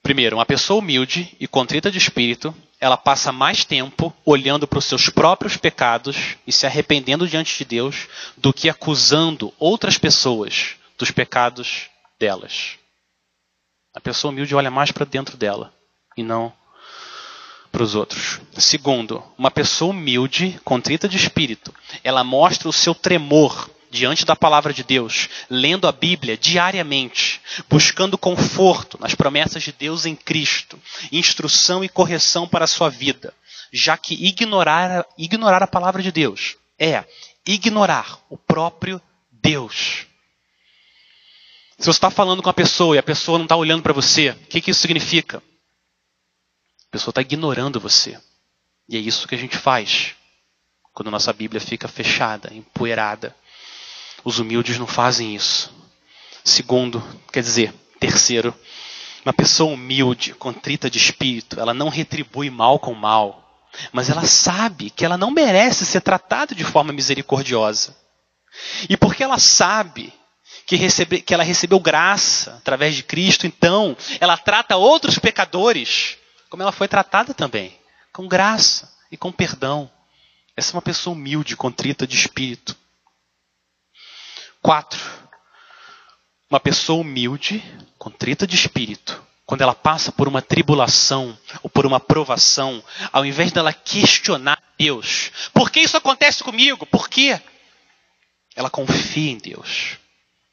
primeiro, 0.08 0.38
uma 0.38 0.46
pessoa 0.46 0.80
humilde 0.80 1.36
e 1.38 1.50
contrita 1.50 1.92
de 1.92 1.98
espírito, 1.98 2.56
ela 2.80 2.96
passa 2.96 3.30
mais 3.30 3.66
tempo 3.66 4.16
olhando 4.24 4.66
para 4.66 4.80
os 4.80 4.86
seus 4.86 5.10
próprios 5.10 5.58
pecados 5.58 6.38
e 6.48 6.52
se 6.54 6.66
arrependendo 6.66 7.28
diante 7.28 7.58
de 7.58 7.66
Deus 7.66 8.08
do 8.38 8.54
que 8.54 8.70
acusando 8.70 9.54
outras 9.60 9.98
pessoas 9.98 10.78
dos 10.98 11.12
pecados 11.12 11.90
delas. 12.18 12.76
A 13.94 14.00
pessoa 14.00 14.32
humilde 14.32 14.56
olha 14.56 14.72
mais 14.72 14.94
para 14.94 15.04
dentro 15.04 15.36
dela 15.36 15.74
e 16.16 16.24
não 16.24 16.54
para 17.70 17.84
os 17.84 17.94
outros. 17.94 18.40
Segundo, 18.54 19.22
uma 19.38 19.52
pessoa 19.52 19.92
humilde, 19.92 20.58
contrita 20.64 21.10
de 21.10 21.18
espírito, 21.18 21.74
ela 22.02 22.24
mostra 22.24 22.70
o 22.70 22.74
seu 22.74 22.96
tremor 22.96 23.70
diante 23.90 24.26
da 24.26 24.36
palavra 24.36 24.74
de 24.74 24.84
Deus, 24.84 25.30
lendo 25.50 25.88
a 25.88 25.92
Bíblia 25.92 26.38
diariamente, 26.38 27.42
buscando 27.70 28.18
conforto 28.18 28.98
nas 29.00 29.16
promessas 29.16 29.64
de 29.64 29.72
Deus 29.72 30.06
em 30.06 30.16
Cristo, 30.16 30.80
instrução 31.12 31.84
e 31.84 31.90
correção 31.90 32.48
para 32.48 32.66
a 32.66 32.68
sua 32.68 32.90
vida, 32.90 33.34
já 33.72 33.98
que 33.98 34.14
ignorar, 34.14 35.06
ignorar 35.18 35.64
a 35.64 35.68
palavra 35.68 36.02
de 36.02 36.12
Deus 36.12 36.58
é 36.80 37.04
ignorar 37.46 38.20
o 38.30 38.38
próprio 38.38 39.02
Deus. 39.32 40.06
Se 41.78 41.86
você 41.86 41.92
está 41.92 42.10
falando 42.10 42.42
com 42.42 42.50
a 42.50 42.54
pessoa 42.54 42.96
e 42.96 43.00
a 43.00 43.04
pessoa 43.04 43.38
não 43.38 43.46
está 43.46 43.56
olhando 43.56 43.84
para 43.84 43.94
você, 43.94 44.32
o 44.32 44.36
que, 44.48 44.62
que 44.62 44.72
isso 44.72 44.82
significa? 44.82 45.38
A 45.38 46.92
pessoa 46.92 47.12
está 47.12 47.22
ignorando 47.22 47.80
você. 47.80 48.20
E 48.90 48.96
é 48.98 49.00
isso 49.00 49.28
que 49.28 49.36
a 49.36 49.38
gente 49.38 49.58
faz 49.58 50.16
quando 50.94 51.12
nossa 51.12 51.32
Bíblia 51.32 51.62
fica 51.62 51.88
fechada, 51.88 52.52
empoeirada. 52.54 53.36
Os 54.28 54.40
humildes 54.40 54.78
não 54.78 54.86
fazem 54.86 55.34
isso. 55.34 55.74
Segundo, 56.44 57.02
quer 57.32 57.42
dizer, 57.42 57.74
terceiro, 57.98 58.54
uma 59.24 59.32
pessoa 59.32 59.74
humilde, 59.74 60.34
contrita 60.34 60.90
de 60.90 60.98
espírito, 60.98 61.58
ela 61.58 61.74
não 61.74 61.88
retribui 61.88 62.50
mal 62.50 62.78
com 62.78 62.94
mal, 62.94 63.66
mas 63.94 64.10
ela 64.10 64.26
sabe 64.26 64.90
que 64.90 65.06
ela 65.06 65.18
não 65.18 65.32
merece 65.32 65.86
ser 65.86 66.02
tratada 66.02 66.54
de 66.54 66.66
forma 66.66 66.92
misericordiosa. 66.92 67.96
E 68.90 68.98
porque 68.98 69.24
ela 69.24 69.40
sabe 69.40 70.14
que, 70.66 70.76
recebe, 70.76 71.22
que 71.22 71.34
ela 71.34 71.44
recebeu 71.44 71.80
graça 71.80 72.56
através 72.58 72.98
de 72.98 73.04
Cristo, 73.04 73.48
então 73.48 73.96
ela 74.20 74.36
trata 74.36 74.76
outros 74.76 75.18
pecadores 75.18 76.18
como 76.50 76.62
ela 76.62 76.74
foi 76.74 76.90
tratada 76.90 77.34
também, 77.34 77.80
com 78.12 78.28
graça 78.28 78.92
e 79.10 79.16
com 79.16 79.32
perdão. 79.32 79.90
Essa 80.54 80.72
é 80.72 80.76
uma 80.76 80.82
pessoa 80.82 81.16
humilde, 81.16 81.56
contrita 81.56 82.06
de 82.06 82.18
espírito. 82.18 82.76
Quatro, 84.68 85.00
uma 86.50 86.60
pessoa 86.60 87.00
humilde, 87.00 87.64
contrita 87.98 88.46
de 88.46 88.54
espírito, 88.54 89.26
quando 89.46 89.62
ela 89.62 89.74
passa 89.74 90.12
por 90.12 90.28
uma 90.28 90.42
tribulação 90.42 91.40
ou 91.64 91.70
por 91.70 91.86
uma 91.86 92.02
provação, 92.02 92.84
ao 93.14 93.26
invés 93.26 93.54
dela 93.54 93.72
questionar 93.72 94.62
Deus, 94.78 95.32
por 95.54 95.72
que 95.72 95.80
isso 95.80 95.96
acontece 95.96 96.44
comigo? 96.44 96.86
Por 96.86 97.08
quê? 97.08 97.42
Ela 98.58 98.70
confia 98.70 99.32
em 99.32 99.38
Deus. 99.38 99.98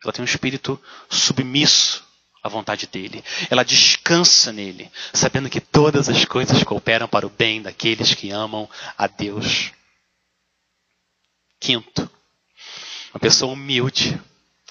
Ela 0.05 0.13
tem 0.13 0.23
um 0.23 0.29
espírito 0.29 0.81
submisso 1.11 2.07
à 2.41 2.49
vontade 2.49 2.87
dele. 2.87 3.25
Ela 3.51 3.65
descansa 3.65 4.53
nele, 4.53 4.93
sabendo 5.13 5.51
que 5.51 5.61
todas 5.61 6.09
as 6.09 6.25
coisas 6.25 6.63
cooperam 6.63 7.09
para 7.09 7.27
o 7.27 7.31
bem 7.31 7.61
daqueles 7.61 8.15
que 8.15 8.31
amam 8.31 8.71
a 8.97 9.09
Deus. 9.09 9.73
Quinto, 11.59 12.09
uma 13.15 13.21
pessoa 13.21 13.53
humilde, 13.53 14.21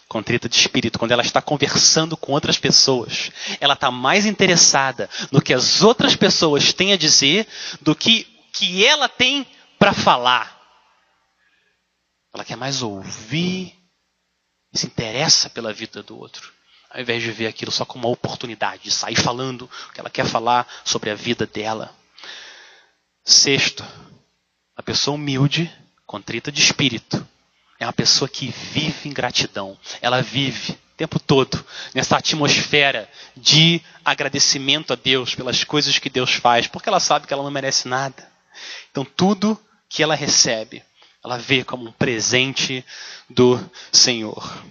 contrita 0.09 0.49
de 0.49 0.57
espírito, 0.57 0.99
quando 0.99 1.13
ela 1.13 1.21
está 1.21 1.41
conversando 1.41 2.17
com 2.17 2.33
outras 2.33 2.57
pessoas, 2.57 3.31
ela 3.61 3.73
está 3.73 3.89
mais 3.89 4.25
interessada 4.25 5.09
no 5.31 5.41
que 5.41 5.53
as 5.53 5.81
outras 5.81 6.13
pessoas 6.13 6.73
têm 6.73 6.91
a 6.91 6.97
dizer 6.97 7.47
do 7.81 7.95
que 7.95 8.27
que 8.51 8.85
ela 8.85 9.07
tem 9.07 9.47
para 9.79 9.93
falar. 9.93 10.61
Ela 12.33 12.43
quer 12.43 12.57
mais 12.57 12.81
ouvir 12.83 13.73
e 14.71 14.77
se 14.77 14.87
interessa 14.87 15.49
pela 15.49 15.71
vida 15.73 16.03
do 16.03 16.17
outro. 16.17 16.51
ao 16.89 17.01
invés 17.01 17.23
de 17.23 17.31
ver 17.31 17.47
aquilo 17.47 17.71
só 17.71 17.85
como 17.85 18.07
uma 18.07 18.13
oportunidade 18.13 18.83
de 18.83 18.91
sair 18.91 19.15
falando 19.15 19.63
o 19.89 19.93
que 19.93 19.99
ela 19.99 20.11
quer 20.11 20.27
falar 20.27 20.67
sobre 20.85 21.09
a 21.09 21.15
vida 21.15 21.47
dela. 21.47 21.95
Sexto, 23.23 23.83
a 24.75 24.83
pessoa 24.83 25.15
humilde, 25.15 25.73
contrita 26.05 26.51
de 26.51 26.61
espírito, 26.61 27.25
é 27.83 27.85
uma 27.85 27.93
pessoa 27.93 28.29
que 28.29 28.47
vive 28.47 29.09
em 29.09 29.13
gratidão. 29.13 29.77
Ela 30.01 30.21
vive 30.21 30.71
o 30.71 30.95
tempo 30.95 31.19
todo 31.19 31.63
nessa 31.93 32.17
atmosfera 32.17 33.09
de 33.35 33.81
agradecimento 34.05 34.93
a 34.93 34.95
Deus 34.95 35.35
pelas 35.35 35.63
coisas 35.63 35.99
que 35.99 36.09
Deus 36.09 36.33
faz, 36.33 36.65
porque 36.65 36.87
ela 36.87 36.99
sabe 36.99 37.27
que 37.27 37.33
ela 37.33 37.43
não 37.43 37.51
merece 37.51 37.87
nada. 37.87 38.31
Então, 38.89 39.03
tudo 39.03 39.59
que 39.89 40.01
ela 40.01 40.15
recebe, 40.15 40.81
ela 41.23 41.37
vê 41.37 41.63
como 41.63 41.89
um 41.89 41.91
presente 41.91 42.85
do 43.29 43.59
Senhor. 43.91 44.63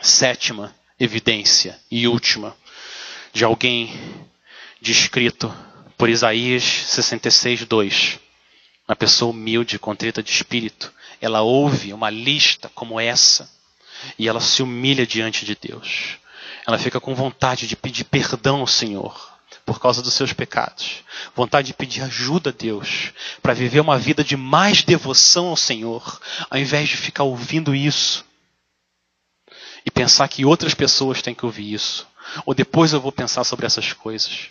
Sétima 0.00 0.74
evidência 0.98 1.78
e 1.90 2.08
última 2.08 2.56
de 3.32 3.44
alguém 3.44 3.92
descrito 4.80 5.54
por 5.98 6.08
Isaías 6.08 6.62
66, 6.62 7.66
2. 7.66 8.18
Uma 8.88 8.96
pessoa 8.96 9.30
humilde, 9.30 9.78
contrita 9.78 10.22
de 10.22 10.30
espírito. 10.30 10.92
Ela 11.20 11.42
ouve 11.42 11.92
uma 11.92 12.10
lista 12.10 12.70
como 12.74 12.98
essa 12.98 13.50
e 14.18 14.28
ela 14.28 14.40
se 14.40 14.62
humilha 14.62 15.06
diante 15.06 15.44
de 15.44 15.54
Deus. 15.54 16.16
Ela 16.66 16.78
fica 16.78 17.00
com 17.00 17.14
vontade 17.14 17.66
de 17.66 17.76
pedir 17.76 18.04
perdão 18.04 18.60
ao 18.60 18.66
Senhor 18.66 19.30
por 19.64 19.78
causa 19.78 20.02
dos 20.02 20.14
seus 20.14 20.32
pecados. 20.32 21.04
Vontade 21.34 21.68
de 21.68 21.74
pedir 21.74 22.02
ajuda 22.02 22.50
a 22.50 22.52
Deus 22.52 23.12
para 23.42 23.54
viver 23.54 23.80
uma 23.80 23.98
vida 23.98 24.24
de 24.24 24.36
mais 24.36 24.82
devoção 24.82 25.48
ao 25.48 25.56
Senhor, 25.56 26.20
ao 26.48 26.58
invés 26.58 26.88
de 26.88 26.96
ficar 26.96 27.24
ouvindo 27.24 27.74
isso 27.74 28.24
e 29.84 29.90
pensar 29.90 30.28
que 30.28 30.44
outras 30.44 30.74
pessoas 30.74 31.22
têm 31.22 31.34
que 31.34 31.44
ouvir 31.44 31.72
isso. 31.72 32.06
Ou 32.44 32.54
depois 32.54 32.92
eu 32.92 33.00
vou 33.00 33.12
pensar 33.12 33.44
sobre 33.44 33.66
essas 33.66 33.92
coisas. 33.92 34.48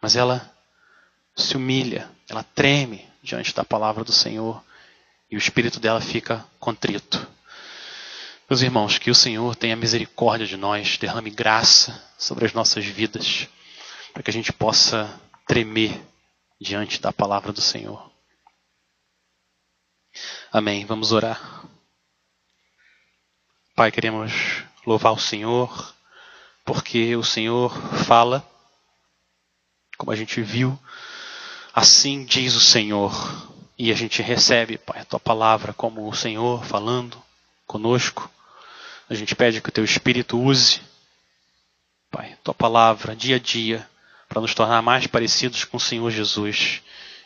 Mas 0.00 0.16
ela 0.16 0.50
se 1.34 1.56
humilha, 1.56 2.08
ela 2.28 2.42
treme 2.42 3.06
diante 3.22 3.54
da 3.54 3.64
palavra 3.64 4.04
do 4.04 4.12
Senhor 4.12 4.62
e 5.32 5.36
o 5.36 5.38
espírito 5.38 5.80
dela 5.80 5.98
fica 5.98 6.46
contrito. 6.60 7.26
Meus 8.50 8.60
irmãos, 8.60 8.98
que 8.98 9.10
o 9.10 9.14
Senhor 9.14 9.56
tenha 9.56 9.74
misericórdia 9.74 10.46
de 10.46 10.58
nós, 10.58 10.98
derrame 10.98 11.30
graça 11.30 12.06
sobre 12.18 12.44
as 12.44 12.52
nossas 12.52 12.84
vidas, 12.84 13.48
para 14.12 14.22
que 14.22 14.28
a 14.28 14.32
gente 14.32 14.52
possa 14.52 15.18
tremer 15.46 15.98
diante 16.60 17.00
da 17.00 17.10
palavra 17.14 17.50
do 17.50 17.62
Senhor. 17.62 18.12
Amém. 20.52 20.84
Vamos 20.84 21.12
orar. 21.12 21.64
Pai, 23.74 23.90
queremos 23.90 24.64
louvar 24.86 25.14
o 25.14 25.18
Senhor, 25.18 25.94
porque 26.62 27.16
o 27.16 27.24
Senhor 27.24 27.74
fala, 28.04 28.46
como 29.96 30.12
a 30.12 30.16
gente 30.16 30.42
viu, 30.42 30.78
assim 31.72 32.22
diz 32.22 32.54
o 32.54 32.60
Senhor, 32.60 33.50
e 33.78 33.90
a 33.90 33.94
gente 33.94 34.22
recebe, 34.22 34.78
Pai, 34.78 35.00
a 35.00 35.04
tua 35.04 35.20
palavra 35.20 35.72
como 35.72 36.08
o 36.08 36.14
Senhor 36.14 36.64
falando 36.64 37.22
conosco. 37.66 38.30
A 39.08 39.14
gente 39.14 39.34
pede 39.34 39.60
que 39.60 39.68
o 39.68 39.72
teu 39.72 39.84
Espírito 39.84 40.40
use, 40.40 40.80
Pai, 42.10 42.36
tua 42.44 42.54
palavra 42.54 43.16
dia 43.16 43.36
a 43.36 43.38
dia 43.38 43.88
para 44.28 44.40
nos 44.40 44.54
tornar 44.54 44.82
mais 44.82 45.06
parecidos 45.06 45.64
com 45.64 45.76
o 45.76 45.80
Senhor 45.80 46.10
Jesus. 46.10 46.82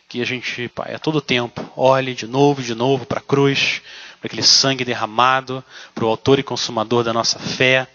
Que 0.08 0.22
a 0.22 0.24
gente, 0.24 0.68
Pai, 0.68 0.94
a 0.94 0.98
todo 0.98 1.20
tempo 1.20 1.68
olhe 1.76 2.14
de 2.14 2.26
novo 2.26 2.60
e 2.60 2.64
de 2.64 2.74
novo 2.74 3.04
para 3.04 3.18
a 3.18 3.22
cruz, 3.22 3.82
para 4.20 4.28
aquele 4.28 4.42
sangue 4.42 4.84
derramado, 4.84 5.64
para 5.94 6.04
o 6.04 6.08
autor 6.08 6.38
e 6.38 6.44
consumador 6.44 7.02
da 7.02 7.12
nossa 7.12 7.38
fé, 7.38 7.88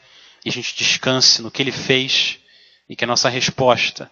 e 0.43 0.49
a 0.49 0.51
gente 0.51 0.75
descanse 0.75 1.41
no 1.41 1.51
que 1.51 1.61
ele 1.61 1.71
fez 1.71 2.39
e 2.89 2.95
que 2.95 3.03
a 3.03 3.07
nossa 3.07 3.29
resposta 3.29 4.11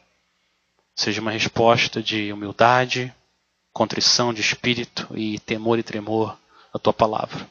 seja 0.95 1.21
uma 1.21 1.31
resposta 1.31 2.01
de 2.01 2.31
humildade, 2.31 3.13
contrição 3.79 4.33
de 4.33 4.41
espírito 4.41 5.07
e 5.15 5.39
temor 5.39 5.79
e 5.79 5.83
tremor 5.83 6.37
à 6.73 6.77
tua 6.77 6.91
palavra. 6.91 7.49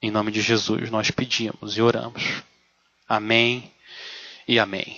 Em 0.00 0.10
nome 0.10 0.32
de 0.32 0.40
Jesus 0.40 0.88
nós 0.88 1.10
pedimos 1.10 1.76
e 1.76 1.82
oramos. 1.82 2.42
Amém 3.06 3.70
e 4.48 4.58
amém. 4.58 4.96